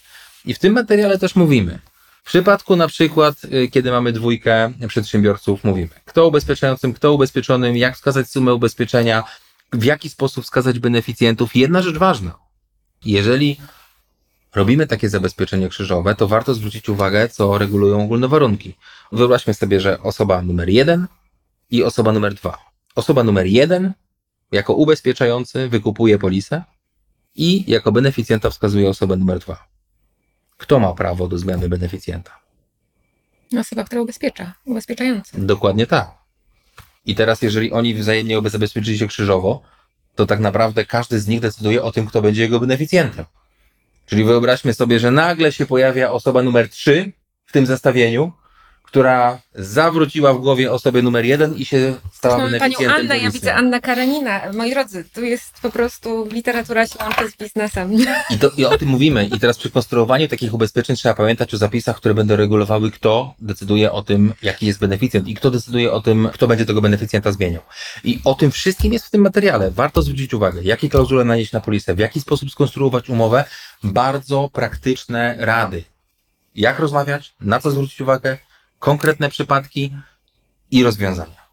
I 0.48 0.54
w 0.54 0.58
tym 0.58 0.72
materiale 0.72 1.18
też 1.18 1.36
mówimy. 1.36 1.78
W 2.22 2.26
przypadku 2.26 2.76
na 2.76 2.88
przykład, 2.88 3.44
y, 3.44 3.68
kiedy 3.68 3.90
mamy 3.90 4.12
dwójkę 4.12 4.72
przedsiębiorców, 4.88 5.64
mówimy, 5.64 5.88
kto 6.04 6.28
ubezpieczającym, 6.28 6.92
kto 6.94 7.12
ubezpieczonym, 7.14 7.76
jak 7.76 7.96
wskazać 7.96 8.30
sumę 8.30 8.54
ubezpieczenia, 8.54 9.24
w 9.72 9.84
jaki 9.84 10.10
sposób 10.10 10.44
wskazać 10.44 10.78
beneficjentów. 10.78 11.56
Jedna 11.56 11.82
rzecz 11.82 11.96
ważna. 11.96 12.38
Jeżeli 13.04 13.56
robimy 14.54 14.86
takie 14.86 15.08
zabezpieczenie 15.08 15.68
krzyżowe, 15.68 16.14
to 16.14 16.28
warto 16.28 16.54
zwrócić 16.54 16.88
uwagę, 16.88 17.28
co 17.28 17.58
regulują 17.58 18.04
ogólne 18.04 18.28
warunki. 18.28 18.74
Wyobraźmy 19.12 19.54
sobie, 19.54 19.80
że 19.80 20.02
osoba 20.02 20.42
numer 20.42 20.68
jeden 20.68 21.06
i 21.70 21.84
osoba 21.84 22.12
numer 22.12 22.34
dwa. 22.34 22.58
Osoba 22.94 23.24
numer 23.24 23.46
jeden 23.46 23.92
jako 24.52 24.74
ubezpieczający 24.74 25.68
wykupuje 25.68 26.18
polisę 26.18 26.62
i 27.34 27.70
jako 27.70 27.92
beneficjenta 27.92 28.50
wskazuje 28.50 28.88
osobę 28.88 29.16
numer 29.16 29.38
dwa. 29.38 29.67
Kto 30.58 30.80
ma 30.80 30.94
prawo 30.94 31.28
do 31.28 31.38
zmiany 31.38 31.68
beneficjenta? 31.68 32.38
Osoba, 33.60 33.84
która 33.84 34.00
ubezpiecza, 34.02 34.54
ubezpieczający. 34.64 35.46
Dokładnie 35.46 35.86
tak. 35.86 36.10
I 37.06 37.14
teraz, 37.14 37.42
jeżeli 37.42 37.72
oni 37.72 37.94
wzajemnie 37.94 38.40
zabezpieczyli 38.44 38.98
się 38.98 39.06
krzyżowo, 39.06 39.62
to 40.14 40.26
tak 40.26 40.40
naprawdę 40.40 40.84
każdy 40.84 41.20
z 41.20 41.28
nich 41.28 41.40
decyduje 41.40 41.82
o 41.82 41.92
tym, 41.92 42.06
kto 42.06 42.22
będzie 42.22 42.42
jego 42.42 42.60
beneficjentem. 42.60 43.24
Czyli 44.06 44.24
wyobraźmy 44.24 44.74
sobie, 44.74 44.98
że 44.98 45.10
nagle 45.10 45.52
się 45.52 45.66
pojawia 45.66 46.10
osoba 46.10 46.42
numer 46.42 46.68
3 46.68 47.12
w 47.46 47.52
tym 47.52 47.66
zestawieniu, 47.66 48.32
która 48.88 49.38
zawróciła 49.54 50.34
w 50.34 50.38
głowie 50.40 50.72
osobę 50.72 51.02
numer 51.02 51.24
jeden 51.24 51.54
i 51.54 51.64
się 51.64 51.94
stała 52.12 52.38
Mamy 52.38 52.50
beneficjentem. 52.50 52.96
Panią 52.96 53.00
Annę, 53.00 53.18
ja 53.18 53.30
widzę 53.30 53.54
Anna 53.54 53.80
Karenina. 53.80 54.52
Moi 54.52 54.70
drodzy, 54.70 55.04
tu 55.14 55.24
jest 55.24 55.60
po 55.62 55.70
prostu 55.70 56.28
literatura 56.32 56.86
się 56.86 56.98
łączy 57.04 57.30
z 57.30 57.36
biznesem. 57.36 57.92
I, 58.30 58.38
to, 58.38 58.50
I 58.56 58.64
o 58.64 58.78
tym 58.78 58.88
mówimy. 58.88 59.24
I 59.24 59.40
teraz 59.40 59.58
przy 59.58 59.70
konstruowaniu 59.70 60.28
takich 60.28 60.54
ubezpieczeń 60.54 60.96
trzeba 60.96 61.14
pamiętać 61.14 61.54
o 61.54 61.56
zapisach, 61.56 61.96
które 61.96 62.14
będą 62.14 62.36
regulowały, 62.36 62.90
kto 62.90 63.34
decyduje 63.38 63.92
o 63.92 64.02
tym, 64.02 64.34
jaki 64.42 64.66
jest 64.66 64.78
beneficjent 64.78 65.28
i 65.28 65.34
kto 65.34 65.50
decyduje 65.50 65.92
o 65.92 66.00
tym, 66.00 66.28
kto 66.32 66.46
będzie 66.46 66.66
tego 66.66 66.82
beneficjenta 66.82 67.32
zmieniał. 67.32 67.62
I 68.04 68.20
o 68.24 68.34
tym 68.34 68.50
wszystkim 68.50 68.92
jest 68.92 69.06
w 69.06 69.10
tym 69.10 69.20
materiale. 69.20 69.70
Warto 69.70 70.02
zwrócić 70.02 70.34
uwagę, 70.34 70.62
jakie 70.62 70.88
klauzule 70.88 71.24
nanieść 71.24 71.52
na 71.52 71.60
polisę, 71.60 71.94
w 71.94 71.98
jaki 71.98 72.20
sposób 72.20 72.50
skonstruować 72.50 73.08
umowę. 73.08 73.44
Bardzo 73.82 74.50
praktyczne 74.52 75.36
rady. 75.38 75.84
Jak 76.54 76.78
rozmawiać, 76.78 77.34
na 77.40 77.60
co 77.60 77.70
zwrócić 77.70 78.00
uwagę, 78.00 78.38
konkretne 78.78 79.28
przypadki 79.28 79.92
i 80.70 80.82
rozwiązania. 80.82 81.48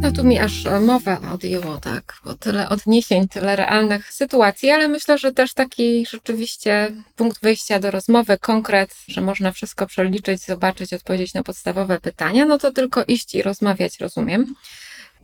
No 0.00 0.12
tu 0.12 0.24
mi 0.24 0.38
aż 0.38 0.64
mowę 0.80 1.18
odjęło, 1.34 1.78
tak, 1.78 2.16
bo 2.24 2.34
tyle 2.34 2.68
odniesień, 2.68 3.28
tyle 3.28 3.56
realnych 3.56 4.12
sytuacji, 4.12 4.70
ale 4.70 4.88
myślę, 4.88 5.18
że 5.18 5.32
też 5.32 5.54
taki 5.54 6.06
rzeczywiście 6.06 6.92
punkt 7.16 7.42
wyjścia 7.42 7.78
do 7.78 7.90
rozmowy, 7.90 8.38
konkret, 8.38 8.94
że 9.08 9.20
można 9.20 9.52
wszystko 9.52 9.86
przeliczyć, 9.86 10.42
zobaczyć, 10.44 10.92
odpowiedzieć 10.92 11.34
na 11.34 11.42
podstawowe 11.42 12.00
pytania, 12.00 12.44
no 12.44 12.58
to 12.58 12.72
tylko 12.72 13.04
iść 13.04 13.34
i 13.34 13.42
rozmawiać, 13.42 14.00
rozumiem. 14.00 14.54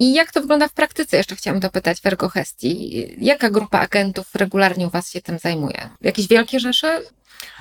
I 0.01 0.13
jak 0.13 0.33
to 0.33 0.41
wygląda 0.41 0.69
w 0.69 0.73
praktyce? 0.73 1.17
Jeszcze 1.17 1.37
chciałam 1.37 1.61
dopytać 1.61 2.01
w 2.01 2.07
Ergohestii. 2.07 3.07
Jaka 3.19 3.51
grupa 3.51 3.79
agentów 3.79 4.35
regularnie 4.35 4.87
u 4.87 4.91
Was 4.91 5.11
się 5.11 5.21
tym 5.21 5.39
zajmuje? 5.39 5.89
Jakieś 6.01 6.29
wielkie 6.29 6.61
rzesze? 6.61 7.03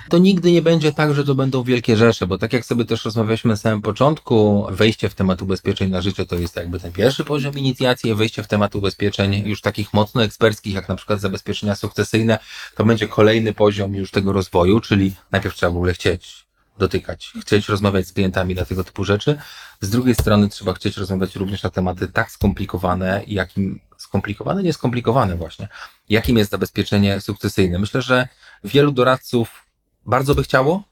To 0.10 0.17
nigdy 0.17 0.52
nie 0.52 0.62
będzie 0.62 0.93
tak, 0.93 1.13
że 1.13 1.23
to 1.23 1.36
będą 1.36 1.63
wielkie 1.63 1.97
rzesze, 1.97 2.28
bo 2.28 2.38
tak 2.38 2.54
jak 2.54 2.65
sobie 2.65 2.86
też 2.86 3.06
rozmawialiśmy 3.06 3.49
na 3.49 3.56
samym 3.56 3.82
początku, 3.82 4.67
wejście 4.71 5.10
w 5.10 5.15
temat 5.15 5.41
ubezpieczeń 5.41 5.89
na 5.89 6.02
życie 6.02 6.25
to 6.25 6.36
jest 6.36 6.56
jakby 6.56 6.80
ten 6.80 6.91
pierwszy 6.91 7.25
poziom 7.25 7.58
inicjacji, 7.58 8.15
wejście 8.15 8.43
w 8.43 8.47
temat 8.47 8.75
ubezpieczeń 8.75 9.43
już 9.45 9.62
takich 9.62 9.93
mocno 9.93 10.23
eksperckich, 10.23 10.73
jak 10.73 10.89
na 10.89 10.95
przykład 10.95 11.19
zabezpieczenia 11.19 11.75
sukcesyjne, 11.75 12.39
to 12.75 12.86
będzie 12.86 13.08
kolejny 13.08 13.54
poziom 13.54 13.95
już 13.95 14.12
tego 14.12 14.34
rozwoju, 14.34 14.80
czyli 14.80 15.13
najpierw 15.32 15.56
trzeba 15.56 15.71
w 15.71 15.75
ogóle 15.75 15.93
chcieć 15.93 16.48
dotykać, 16.79 17.33
chcieć 17.41 17.69
rozmawiać 17.69 18.07
z 18.07 18.13
klientami 18.13 18.55
na 18.55 18.65
tego 18.65 18.83
typu 18.83 19.03
rzeczy. 19.03 19.37
Z 19.81 19.89
drugiej 19.89 20.15
strony 20.15 20.49
trzeba 20.49 20.73
chcieć 20.73 20.97
rozmawiać 20.97 21.35
również 21.35 21.63
na 21.63 21.69
tematy 21.69 22.07
tak 22.07 22.31
skomplikowane, 22.31 23.21
jakim 23.27 23.79
skomplikowane, 23.97 24.63
nie 24.63 24.73
skomplikowane 24.73 25.35
właśnie, 25.35 25.67
jakim 26.09 26.37
jest 26.37 26.51
zabezpieczenie 26.51 27.21
sukcesyjne. 27.21 27.79
Myślę, 27.79 28.01
że 28.01 28.27
wielu 28.63 28.91
doradców 28.91 29.65
bardzo 30.05 30.35
by 30.35 30.43
chciało, 30.43 30.83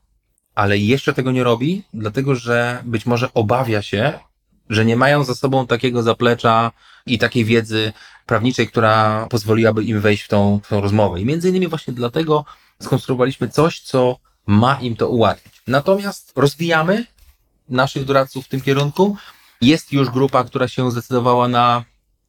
ale 0.55 0.77
jeszcze 0.77 1.13
tego 1.13 1.31
nie 1.31 1.43
robi, 1.43 1.83
dlatego 1.93 2.35
że 2.35 2.81
być 2.85 3.05
może 3.05 3.33
obawia 3.33 3.81
się, 3.81 4.19
że 4.69 4.85
nie 4.85 4.95
mają 4.95 5.23
za 5.23 5.35
sobą 5.35 5.67
takiego 5.67 6.03
zaplecza 6.03 6.71
i 7.05 7.17
takiej 7.17 7.45
wiedzy 7.45 7.93
prawniczej, 8.25 8.67
która 8.67 9.27
pozwoliłaby 9.29 9.83
im 9.83 10.01
wejść 10.01 10.23
w 10.23 10.27
tą, 10.27 10.59
w 10.63 10.67
tą 10.67 10.81
rozmowę. 10.81 11.21
I 11.21 11.25
między 11.25 11.49
innymi 11.49 11.67
właśnie 11.67 11.93
dlatego 11.93 12.45
skonstruowaliśmy 12.81 13.49
coś, 13.49 13.79
co 13.79 14.17
ma 14.47 14.79
im 14.81 14.95
to 14.95 15.09
ułatwić. 15.09 15.56
Natomiast 15.67 16.33
rozwijamy 16.35 17.05
naszych 17.69 18.05
doradców 18.05 18.45
w 18.45 18.47
tym 18.47 18.61
kierunku. 18.61 19.17
Jest 19.61 19.91
już 19.91 20.09
grupa, 20.09 20.43
która 20.43 20.67
się 20.67 20.91
zdecydowała 20.91 21.47
na 21.47 21.83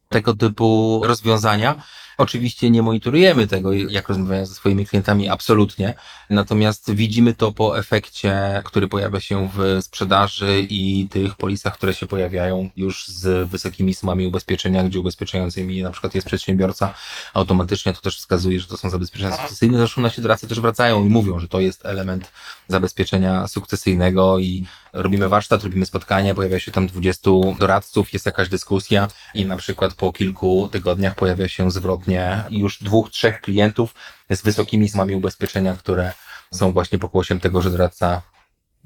tego 0.09 0.35
typu 0.35 1.01
rozwiązania. 1.03 1.83
Oczywiście 2.19 2.69
nie 2.69 2.81
monitorujemy 2.81 3.47
tego, 3.47 3.73
jak 3.73 4.09
rozmawiają 4.09 4.45
ze 4.45 4.53
swoimi 4.53 4.85
klientami, 4.85 5.29
absolutnie. 5.29 5.93
Natomiast 6.29 6.91
widzimy 6.91 7.33
to 7.33 7.51
po 7.51 7.77
efekcie, 7.77 8.61
który 8.65 8.87
pojawia 8.87 9.19
się 9.19 9.49
w 9.53 9.77
sprzedaży 9.81 10.67
i 10.69 11.07
tych 11.09 11.35
polisach, 11.35 11.73
które 11.73 11.93
się 11.93 12.07
pojawiają 12.07 12.69
już 12.75 13.07
z 13.07 13.49
wysokimi 13.49 13.93
sumami 13.93 14.27
ubezpieczenia, 14.27 14.83
gdzie 14.83 14.99
ubezpieczającymi 14.99 15.83
na 15.83 15.91
przykład 15.91 16.15
jest 16.15 16.27
przedsiębiorca, 16.27 16.93
automatycznie 17.33 17.93
to 17.93 18.01
też 18.01 18.17
wskazuje, 18.17 18.59
że 18.59 18.67
to 18.67 18.77
są 18.77 18.89
zabezpieczenia 18.89 19.37
sukcesyjne. 19.37 19.77
Zresztą 19.77 20.01
nasi 20.01 20.21
doradcy 20.21 20.47
też 20.47 20.59
wracają 20.59 21.05
i 21.05 21.09
mówią, 21.09 21.39
że 21.39 21.47
to 21.47 21.59
jest 21.59 21.85
element 21.85 22.31
zabezpieczenia 22.67 23.47
sukcesyjnego 23.47 24.39
i 24.39 24.65
robimy 24.93 25.29
warsztat, 25.29 25.63
robimy 25.63 25.85
spotkanie, 25.85 26.35
pojawia 26.35 26.59
się 26.59 26.71
tam 26.71 26.87
20 26.87 27.31
doradców, 27.59 28.13
jest 28.13 28.25
jakaś 28.25 28.49
dyskusja 28.49 29.07
i 29.33 29.45
na 29.45 29.57
przykład 29.57 29.93
po 29.93 30.13
kilku 30.13 30.69
tygodniach 30.71 31.15
pojawia 31.15 31.47
się 31.47 31.71
zwrotnie 31.71 32.43
już 32.49 32.83
dwóch, 32.83 33.09
trzech 33.09 33.41
klientów 33.41 33.95
z 34.29 34.41
wysokimi 34.41 34.89
sumami 34.89 35.15
ubezpieczenia, 35.15 35.75
które 35.75 36.13
są 36.51 36.71
właśnie 36.71 36.99
pokłosiem 36.99 37.39
tego, 37.39 37.61
że 37.61 37.71
doradca 37.71 38.21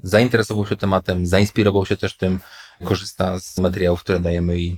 zainteresował 0.02 0.66
się 0.66 0.76
tematem, 0.76 1.26
zainspirował 1.26 1.86
się 1.86 1.96
też 1.96 2.16
tym, 2.16 2.40
korzysta 2.84 3.40
z 3.40 3.58
materiałów, 3.58 4.00
które 4.00 4.20
dajemy 4.20 4.58
i 4.58 4.76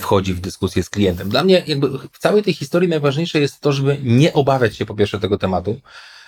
wchodzi 0.00 0.34
w 0.34 0.40
dyskusję 0.40 0.82
z 0.82 0.90
klientem. 0.90 1.28
Dla 1.28 1.44
mnie 1.44 1.62
jakby 1.66 1.88
w 2.12 2.18
całej 2.18 2.42
tej 2.42 2.54
historii 2.54 2.88
najważniejsze 2.88 3.40
jest 3.40 3.60
to, 3.60 3.72
żeby 3.72 3.98
nie 4.02 4.32
obawiać 4.32 4.76
się 4.76 4.86
po 4.86 4.94
pierwsze 4.94 5.20
tego 5.20 5.38
tematu, 5.38 5.80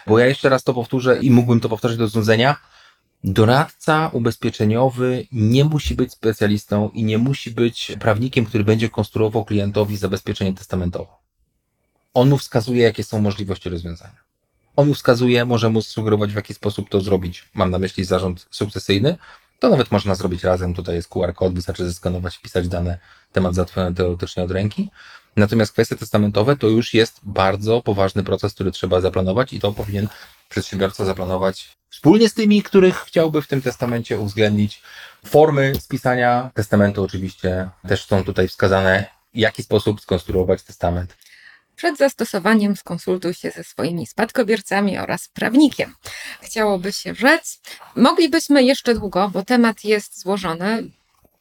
bo 0.06 0.18
ja 0.18 0.26
jeszcze 0.26 0.48
raz 0.48 0.62
to 0.62 0.74
powtórzę 0.74 1.18
i 1.18 1.30
mógłbym 1.30 1.60
to 1.60 1.68
powtórzyć 1.68 1.98
do 1.98 2.08
znudzenia. 2.08 2.56
Doradca 3.24 4.10
ubezpieczeniowy 4.12 5.26
nie 5.32 5.64
musi 5.64 5.94
być 5.94 6.12
specjalistą 6.12 6.88
i 6.88 7.04
nie 7.04 7.18
musi 7.18 7.50
być 7.50 7.92
prawnikiem, 8.00 8.46
który 8.46 8.64
będzie 8.64 8.88
konstruował 8.88 9.44
klientowi 9.44 9.96
zabezpieczenie 9.96 10.54
testamentowe. 10.54 11.10
On 12.14 12.28
mu 12.28 12.38
wskazuje, 12.38 12.82
jakie 12.82 13.04
są 13.04 13.20
możliwości 13.20 13.68
rozwiązania. 13.68 14.16
On 14.76 14.88
mu 14.88 14.94
wskazuje, 14.94 15.44
może 15.44 15.70
mu 15.70 15.82
sugerować, 15.82 16.32
w 16.32 16.36
jaki 16.36 16.54
sposób 16.54 16.88
to 16.88 17.00
zrobić. 17.00 17.48
Mam 17.54 17.70
na 17.70 17.78
myśli 17.78 18.04
zarząd 18.04 18.46
sukcesyjny. 18.50 19.16
To 19.58 19.68
nawet 19.68 19.90
można 19.90 20.14
zrobić 20.14 20.44
razem. 20.44 20.74
Tutaj 20.74 20.94
jest 20.94 21.08
QR 21.08 21.34
kod, 21.34 21.54
wystarczy 21.54 21.84
zeskanować, 21.84 22.36
wpisać 22.36 22.68
dane, 22.68 22.98
temat 23.32 23.54
załatwiony 23.54 23.94
teoretycznie 23.94 24.42
od 24.42 24.50
ręki. 24.50 24.90
Natomiast 25.36 25.72
kwestie 25.72 25.96
testamentowe 25.96 26.56
to 26.56 26.66
już 26.66 26.94
jest 26.94 27.20
bardzo 27.22 27.82
poważny 27.82 28.22
proces, 28.22 28.54
który 28.54 28.70
trzeba 28.70 29.00
zaplanować 29.00 29.52
i 29.52 29.60
to 29.60 29.72
powinien 29.72 30.08
przedsiębiorca 30.48 31.04
zaplanować 31.04 31.68
wspólnie 31.90 32.28
z 32.28 32.34
tymi, 32.34 32.62
których 32.62 32.96
chciałby 32.96 33.42
w 33.42 33.46
tym 33.46 33.62
testamencie 33.62 34.18
uwzględnić. 34.18 34.82
Formy 35.26 35.72
spisania 35.80 36.50
testamentu 36.54 37.02
oczywiście 37.04 37.68
też 37.88 38.06
są 38.06 38.24
tutaj 38.24 38.48
wskazane, 38.48 39.06
w 39.34 39.38
jaki 39.38 39.62
sposób 39.62 40.00
skonstruować 40.00 40.62
testament. 40.62 41.16
Przed 41.76 41.98
zastosowaniem 41.98 42.76
skonsultuj 42.76 43.34
się 43.34 43.50
ze 43.50 43.64
swoimi 43.64 44.06
spadkobiercami 44.06 44.98
oraz 44.98 45.28
prawnikiem. 45.28 45.94
Chciałoby 46.42 46.92
się 46.92 47.14
rzec. 47.14 47.60
Moglibyśmy 47.96 48.62
jeszcze 48.62 48.94
długo, 48.94 49.28
bo 49.28 49.42
temat 49.42 49.84
jest 49.84 50.20
złożony. 50.20 50.90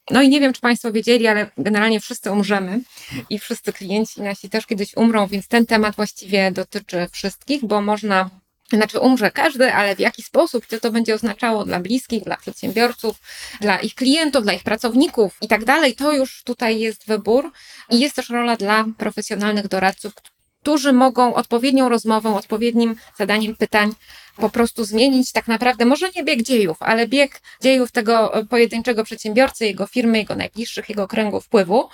No 0.09 0.21
i 0.21 0.29
nie 0.29 0.39
wiem, 0.39 0.53
czy 0.53 0.61
Państwo 0.61 0.91
wiedzieli, 0.91 1.27
ale 1.27 1.51
generalnie 1.57 1.99
wszyscy 1.99 2.31
umrzemy 2.31 2.81
i 3.29 3.39
wszyscy 3.39 3.73
klienci 3.73 4.21
nasi 4.21 4.49
też 4.49 4.65
kiedyś 4.65 4.97
umrą, 4.97 5.27
więc 5.27 5.47
ten 5.47 5.65
temat 5.65 5.95
właściwie 5.95 6.51
dotyczy 6.51 7.07
wszystkich, 7.11 7.65
bo 7.65 7.81
można 7.81 8.29
znaczy 8.73 8.99
umrze 8.99 9.31
każdy, 9.31 9.73
ale 9.73 9.95
w 9.95 9.99
jaki 9.99 10.23
sposób, 10.23 10.65
co 10.65 10.79
to 10.79 10.91
będzie 10.91 11.15
oznaczało 11.15 11.65
dla 11.65 11.79
bliskich, 11.79 12.23
dla 12.23 12.37
przedsiębiorców, 12.37 13.19
dla 13.61 13.79
ich 13.79 13.95
klientów, 13.95 14.43
dla 14.43 14.53
ich 14.53 14.63
pracowników 14.63 15.37
i 15.41 15.47
tak 15.47 15.65
dalej, 15.65 15.95
to 15.95 16.11
już 16.11 16.43
tutaj 16.43 16.79
jest 16.79 17.07
wybór 17.07 17.51
i 17.89 17.99
jest 17.99 18.15
też 18.15 18.29
rola 18.29 18.57
dla 18.57 18.85
profesjonalnych 18.97 19.67
doradców, 19.67 20.13
którzy 20.61 20.93
mogą 20.93 21.35
odpowiednią 21.35 21.89
rozmową, 21.89 22.37
odpowiednim 22.37 22.95
zadaniem 23.17 23.55
pytań 23.55 23.91
po 24.35 24.49
prostu 24.49 24.83
zmienić 24.85 25.31
tak 25.31 25.47
naprawdę, 25.47 25.85
może 25.85 26.09
nie 26.15 26.23
bieg 26.23 26.41
dziejów, 26.41 26.77
ale 26.79 27.07
bieg 27.07 27.41
dziejów 27.61 27.91
tego 27.91 28.31
pojedynczego 28.49 29.03
przedsiębiorcy, 29.03 29.65
jego 29.65 29.87
firmy, 29.87 30.17
jego 30.17 30.35
najbliższych, 30.35 30.89
jego 30.89 31.07
kręgu 31.07 31.41
wpływu. 31.41 31.89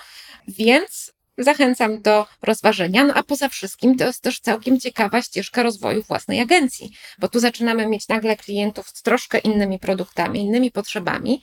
Więc 0.48 1.12
zachęcam 1.38 2.02
do 2.02 2.26
rozważenia. 2.42 3.04
No 3.04 3.14
a 3.14 3.22
poza 3.22 3.48
wszystkim 3.48 3.96
to 3.96 4.04
jest 4.04 4.22
też 4.22 4.40
całkiem 4.40 4.80
ciekawa 4.80 5.22
ścieżka 5.22 5.62
rozwoju 5.62 6.02
własnej 6.02 6.40
agencji, 6.40 6.90
bo 7.18 7.28
tu 7.28 7.40
zaczynamy 7.40 7.86
mieć 7.86 8.08
nagle 8.08 8.36
klientów 8.36 8.88
z 8.88 9.02
troszkę 9.02 9.38
innymi 9.38 9.78
produktami, 9.78 10.40
innymi 10.40 10.70
potrzebami 10.70 11.42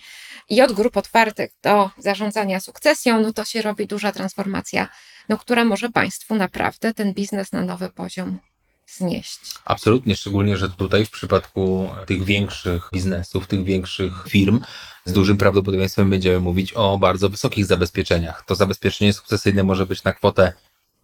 i 0.50 0.62
od 0.62 0.72
grup 0.72 0.98
otwartych 0.98 1.52
do 1.64 1.90
zarządzania 1.98 2.60
sukcesją, 2.60 3.20
no 3.20 3.34
to 3.34 3.46
się 3.46 3.62
robi 3.62 3.88
duża 3.88 4.12
transformacja, 4.12 4.88
no, 5.30 5.38
która 5.38 5.66
może 5.66 5.90
Państwu 5.90 6.36
naprawdę 6.36 6.94
ten 6.94 7.14
biznes 7.14 7.52
na 7.52 7.62
nowy 7.62 7.90
poziom 7.90 8.40
znieść. 8.88 9.40
Absolutnie, 9.66 10.16
szczególnie, 10.16 10.58
że 10.58 10.70
tutaj 10.70 11.06
w 11.06 11.12
przypadku 11.12 11.90
tych 12.06 12.24
większych 12.24 12.90
biznesów, 12.94 13.48
tych 13.48 13.64
większych 13.64 14.14
firm, 14.28 14.60
z 15.06 15.14
dużym 15.14 15.38
prawdopodobieństwem 15.38 16.10
będziemy 16.10 16.40
mówić 16.40 16.74
o 16.74 16.98
bardzo 16.98 17.30
wysokich 17.30 17.66
zabezpieczeniach. 17.66 18.46
To 18.46 18.56
zabezpieczenie 18.56 19.14
sukcesyjne 19.14 19.64
może 19.64 19.86
być 19.86 20.04
na 20.04 20.14
kwotę 20.14 20.54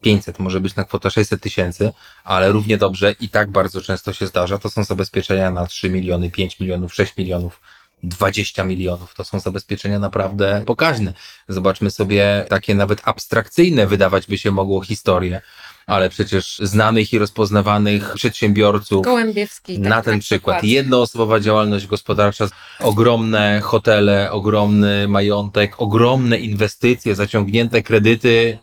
500, 0.01 0.39
może 0.39 0.60
być 0.60 0.75
na 0.75 0.84
kwotę 0.84 1.12
600 1.12 1.41
tysięcy, 1.41 1.93
ale 2.23 2.51
równie 2.51 2.77
dobrze 2.77 3.15
i 3.19 3.29
tak 3.29 3.51
bardzo 3.51 3.82
często 3.82 4.13
się 4.13 4.27
zdarza, 4.27 4.58
to 4.58 4.69
są 4.69 4.84
zabezpieczenia 4.84 5.51
na 5.51 5.65
3 5.65 5.89
miliony, 5.89 6.32
5 6.32 6.60
milionów, 6.60 6.93
6 6.93 7.17
milionów. 7.17 7.62
20 8.04 8.63
milionów. 8.63 9.13
To 9.13 9.23
są 9.23 9.39
zabezpieczenia 9.39 10.00
naprawdę 10.00 10.63
pokaźne. 10.65 11.13
Zobaczmy 11.47 11.91
sobie 11.91 12.45
takie 12.50 12.75
nawet 12.75 13.02
abstrakcyjne, 13.06 13.87
wydawać 13.87 14.27
by 14.27 14.37
się 14.37 14.52
mogło 14.52 14.81
historie, 14.81 15.41
ale 15.85 16.10
przecież 16.10 16.60
znanych 16.63 17.13
i 17.13 17.19
rozpoznawanych 17.19 18.13
przedsiębiorców. 18.13 19.06
Gołębiewski. 19.06 19.79
Tak, 19.79 19.89
na 19.89 20.02
ten 20.02 20.19
przykład. 20.19 20.58
przykład. 20.58 20.63
Jednoosobowa 20.63 21.39
działalność 21.39 21.87
gospodarcza, 21.87 22.47
ogromne 22.79 23.62
hotele, 23.63 24.31
ogromny 24.31 25.08
majątek, 25.08 25.81
ogromne 25.81 26.39
inwestycje, 26.39 27.15
zaciągnięte 27.15 27.83
kredyty. 27.83 28.58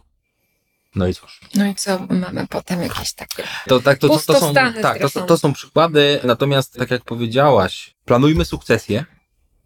No 0.94 1.06
i 1.06 1.14
cóż. 1.14 1.40
No 1.54 1.66
i 1.66 1.74
co 1.74 2.06
mamy 2.10 2.46
potem 2.46 2.82
jakieś 2.82 3.12
takie. 3.12 3.42
To, 3.68 3.80
tak, 3.80 3.98
to, 3.98 4.08
to, 4.08 4.18
to, 4.18 4.40
są, 4.40 4.54
tak, 4.54 4.98
to, 4.98 5.20
to 5.20 5.38
są 5.38 5.52
przykłady. 5.52 6.20
Natomiast, 6.24 6.74
tak 6.78 6.90
jak 6.90 7.04
powiedziałaś, 7.04 7.94
planujmy 8.04 8.44
sukcesję 8.44 9.04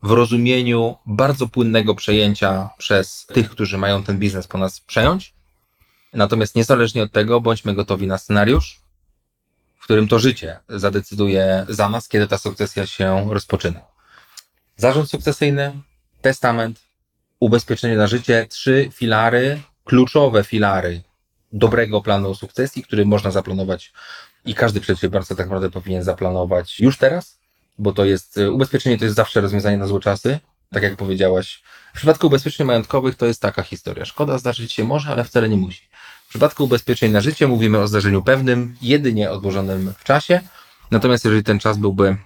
w 0.03 0.11
rozumieniu 0.11 0.97
bardzo 1.07 1.49
płynnego 1.49 1.95
przejęcia 1.95 2.71
przez 2.79 3.27
tych, 3.27 3.51
którzy 3.51 3.79
mają 3.79 4.03
ten 4.03 4.19
biznes 4.19 4.47
po 4.47 4.59
nas 4.59 4.81
przejąć. 4.81 5.35
Natomiast 6.13 6.57
niezależnie 6.57 7.03
od 7.03 7.13
tego, 7.13 7.41
bądźmy 7.41 7.75
gotowi 7.75 8.07
na 8.07 8.19
scenariusz, 8.19 8.81
w 9.79 9.85
którym 9.85 10.09
to 10.09 10.19
życie 10.19 10.59
zadecyduje 10.69 11.67
za 11.69 11.89
nas, 11.89 12.09
kiedy 12.09 12.27
ta 12.27 12.39
sukcesja 12.39 12.87
się 12.87 13.27
rozpoczyna. 13.31 13.81
Zarząd 14.77 15.11
sukcesyjny, 15.11 15.73
testament, 16.21 16.81
ubezpieczenie 17.41 17.97
na 17.97 18.07
życie, 18.07 18.47
trzy 18.51 18.91
filary, 18.93 19.61
kluczowe 19.85 20.45
filary 20.45 21.03
dobrego 21.53 22.01
planu 22.01 22.35
sukcesji, 22.35 22.83
który 22.83 23.07
można 23.07 23.31
zaplanować 23.31 23.93
i 24.45 24.55
każdy 24.55 24.81
przedsiębiorca 24.81 25.35
tak 25.35 25.47
naprawdę 25.47 25.71
powinien 25.71 26.03
zaplanować 26.03 26.81
już 26.81 26.97
teraz, 26.97 27.40
bo 27.81 27.93
to 27.93 28.05
jest, 28.05 28.39
y, 28.39 28.51
ubezpieczenie 28.51 28.99
to 28.99 29.05
jest 29.05 29.17
zawsze 29.17 29.41
rozwiązanie 29.41 29.77
na 29.77 29.87
złe 29.87 30.01
czasy, 30.01 30.39
tak 30.73 30.83
jak 30.83 30.97
powiedziałaś. 30.97 31.63
W 31.95 31.97
przypadku 31.97 32.27
ubezpieczeń 32.27 32.67
majątkowych 32.67 33.15
to 33.15 33.27
jest 33.27 33.43
taka 33.43 33.63
historia. 33.63 34.05
Szkoda 34.05 34.39
zdarzyć 34.39 34.73
się 34.73 34.85
może, 34.85 35.11
ale 35.11 35.25
wcale 35.25 35.49
nie 35.49 35.57
musi. 35.57 35.83
W 36.27 36.29
przypadku 36.29 36.65
ubezpieczeń 36.65 37.13
na 37.13 37.21
życie 37.21 37.49
mówimy 37.49 37.79
o 37.79 37.89
zdarzeniu 37.89 38.23
pewnym, 38.23 38.77
jedynie 38.83 39.31
odłożonym 39.31 39.93
w 39.99 40.05
czasie. 40.05 40.41
Natomiast 40.91 41.25
jeżeli 41.25 41.45
ten 41.45 41.59
czas 41.59 41.79
byłby 41.79 42.17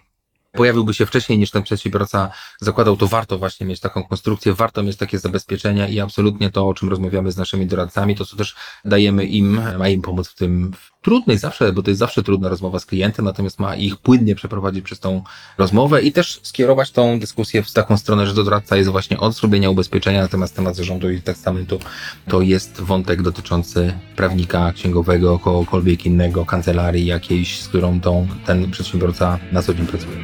pojawiłby 0.53 0.95
się 0.95 1.07
wcześniej 1.07 1.39
niż 1.39 1.51
ten 1.51 1.63
przedsiębiorca 1.63 2.31
zakładał, 2.61 2.97
to 2.97 3.07
warto 3.07 3.39
właśnie 3.39 3.67
mieć 3.67 3.81
taką 3.81 4.05
konstrukcję, 4.05 4.55
warto 4.55 4.83
mieć 4.83 4.97
takie 4.97 5.19
zabezpieczenia 5.19 5.89
i 5.89 6.01
absolutnie 6.01 6.51
to, 6.51 6.69
o 6.69 6.75
czym 6.75 6.89
rozmawiamy 6.89 7.33
z 7.33 7.37
naszymi 7.37 7.67
doradcami, 7.67 8.17
to 8.17 8.25
co 8.25 8.37
też 8.37 8.57
dajemy 8.85 9.25
im, 9.25 9.79
ma 9.79 9.89
im 9.89 10.03
pomóc 10.03 10.29
w 10.29 10.35
tym 10.35 10.73
trudnej 11.05 11.39
zawsze, 11.39 11.73
bo 11.73 11.83
to 11.83 11.91
jest 11.91 11.99
zawsze 11.99 12.23
trudna 12.23 12.49
rozmowa 12.49 12.79
z 12.79 12.87
klientem, 12.87 13.25
natomiast 13.25 13.59
ma 13.59 13.77
ich 13.77 13.97
płynnie 13.97 14.35
przeprowadzić 14.35 14.85
przez 14.85 15.01
tą 15.01 15.23
rozmowę 15.59 16.03
i 16.03 16.13
też 16.13 16.41
skierować 16.43 16.91
tą 16.91 17.21
dyskusję 17.21 17.63
w 17.63 17.73
taką 17.73 17.97
stronę, 17.97 18.27
że 18.27 18.35
doradca 18.35 18.77
jest 18.77 18.91
właśnie 18.91 19.21
od 19.21 19.35
zrobienia 19.35 19.71
ubezpieczenia, 19.71 20.23
natomiast 20.23 20.57
temat 20.57 20.77
zarządu 20.77 21.11
i 21.11 21.23
testamentu 21.23 21.79
to 22.29 22.41
jest 22.41 22.81
wątek 22.81 23.23
dotyczący 23.23 23.93
prawnika 24.17 24.73
księgowego, 24.73 25.39
kogokolwiek 25.39 26.07
innego, 26.07 26.47
kancelarii 26.47 27.07
jakiejś, 27.07 27.61
z 27.61 27.69
którą 27.69 28.01
tą, 28.01 28.27
ten 28.47 28.71
przedsiębiorca 28.71 29.39
na 29.53 29.63
co 29.63 29.75
dzień 29.75 29.87
pracuje. 29.87 30.17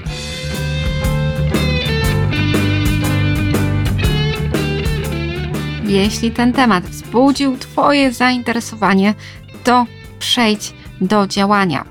Jeśli 5.86 6.30
ten 6.30 6.52
temat 6.52 6.84
wzbudził 6.84 7.58
Twoje 7.58 8.12
zainteresowanie, 8.12 9.14
to 9.64 9.86
przejdź 10.20 10.72
do 11.00 11.26
działania. 11.26 11.84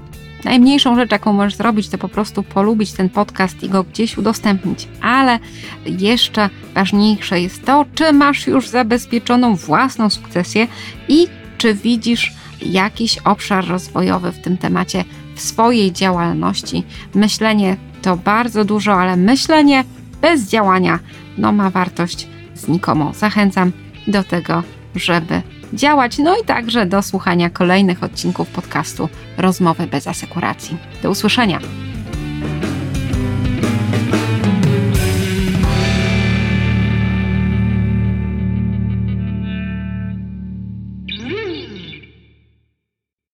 Najmniejszą 0.43 0.95
rzecz, 0.95 1.11
jaką 1.11 1.33
możesz 1.33 1.55
zrobić, 1.55 1.89
to 1.89 1.97
po 1.97 2.09
prostu 2.09 2.43
polubić 2.43 2.91
ten 2.91 3.09
podcast 3.09 3.63
i 3.63 3.69
go 3.69 3.83
gdzieś 3.83 4.17
udostępnić. 4.17 4.87
Ale 5.01 5.39
jeszcze 5.85 6.49
ważniejsze 6.75 7.41
jest 7.41 7.65
to, 7.65 7.85
czy 7.95 8.13
masz 8.13 8.47
już 8.47 8.67
zabezpieczoną 8.67 9.55
własną 9.55 10.09
sukcesję 10.09 10.67
i 11.07 11.27
czy 11.57 11.73
widzisz 11.73 12.33
jakiś 12.61 13.17
obszar 13.17 13.67
rozwojowy 13.67 14.31
w 14.31 14.39
tym 14.39 14.57
temacie 14.57 15.03
w 15.35 15.41
swojej 15.41 15.91
działalności. 15.91 16.83
Myślenie 17.15 17.77
to 18.01 18.17
bardzo 18.17 18.65
dużo, 18.65 18.93
ale 18.93 19.15
myślenie 19.15 19.83
bez 20.21 20.49
działania 20.49 20.99
no, 21.37 21.51
ma 21.51 21.69
wartość 21.69 22.27
znikomo. 22.55 23.13
Zachęcam 23.13 23.71
do 24.07 24.23
tego, 24.23 24.63
żeby 24.95 25.41
działać, 25.73 26.17
no 26.17 26.37
i 26.37 26.45
także 26.45 26.85
do 26.85 27.01
słuchania 27.01 27.49
kolejnych 27.49 28.03
odcinków 28.03 28.49
podcastu 28.49 29.09
Rozmowy 29.37 29.87
bez 29.87 30.07
asekuracji. 30.07 30.77
Do 31.03 31.09
usłyszenia. 31.09 31.59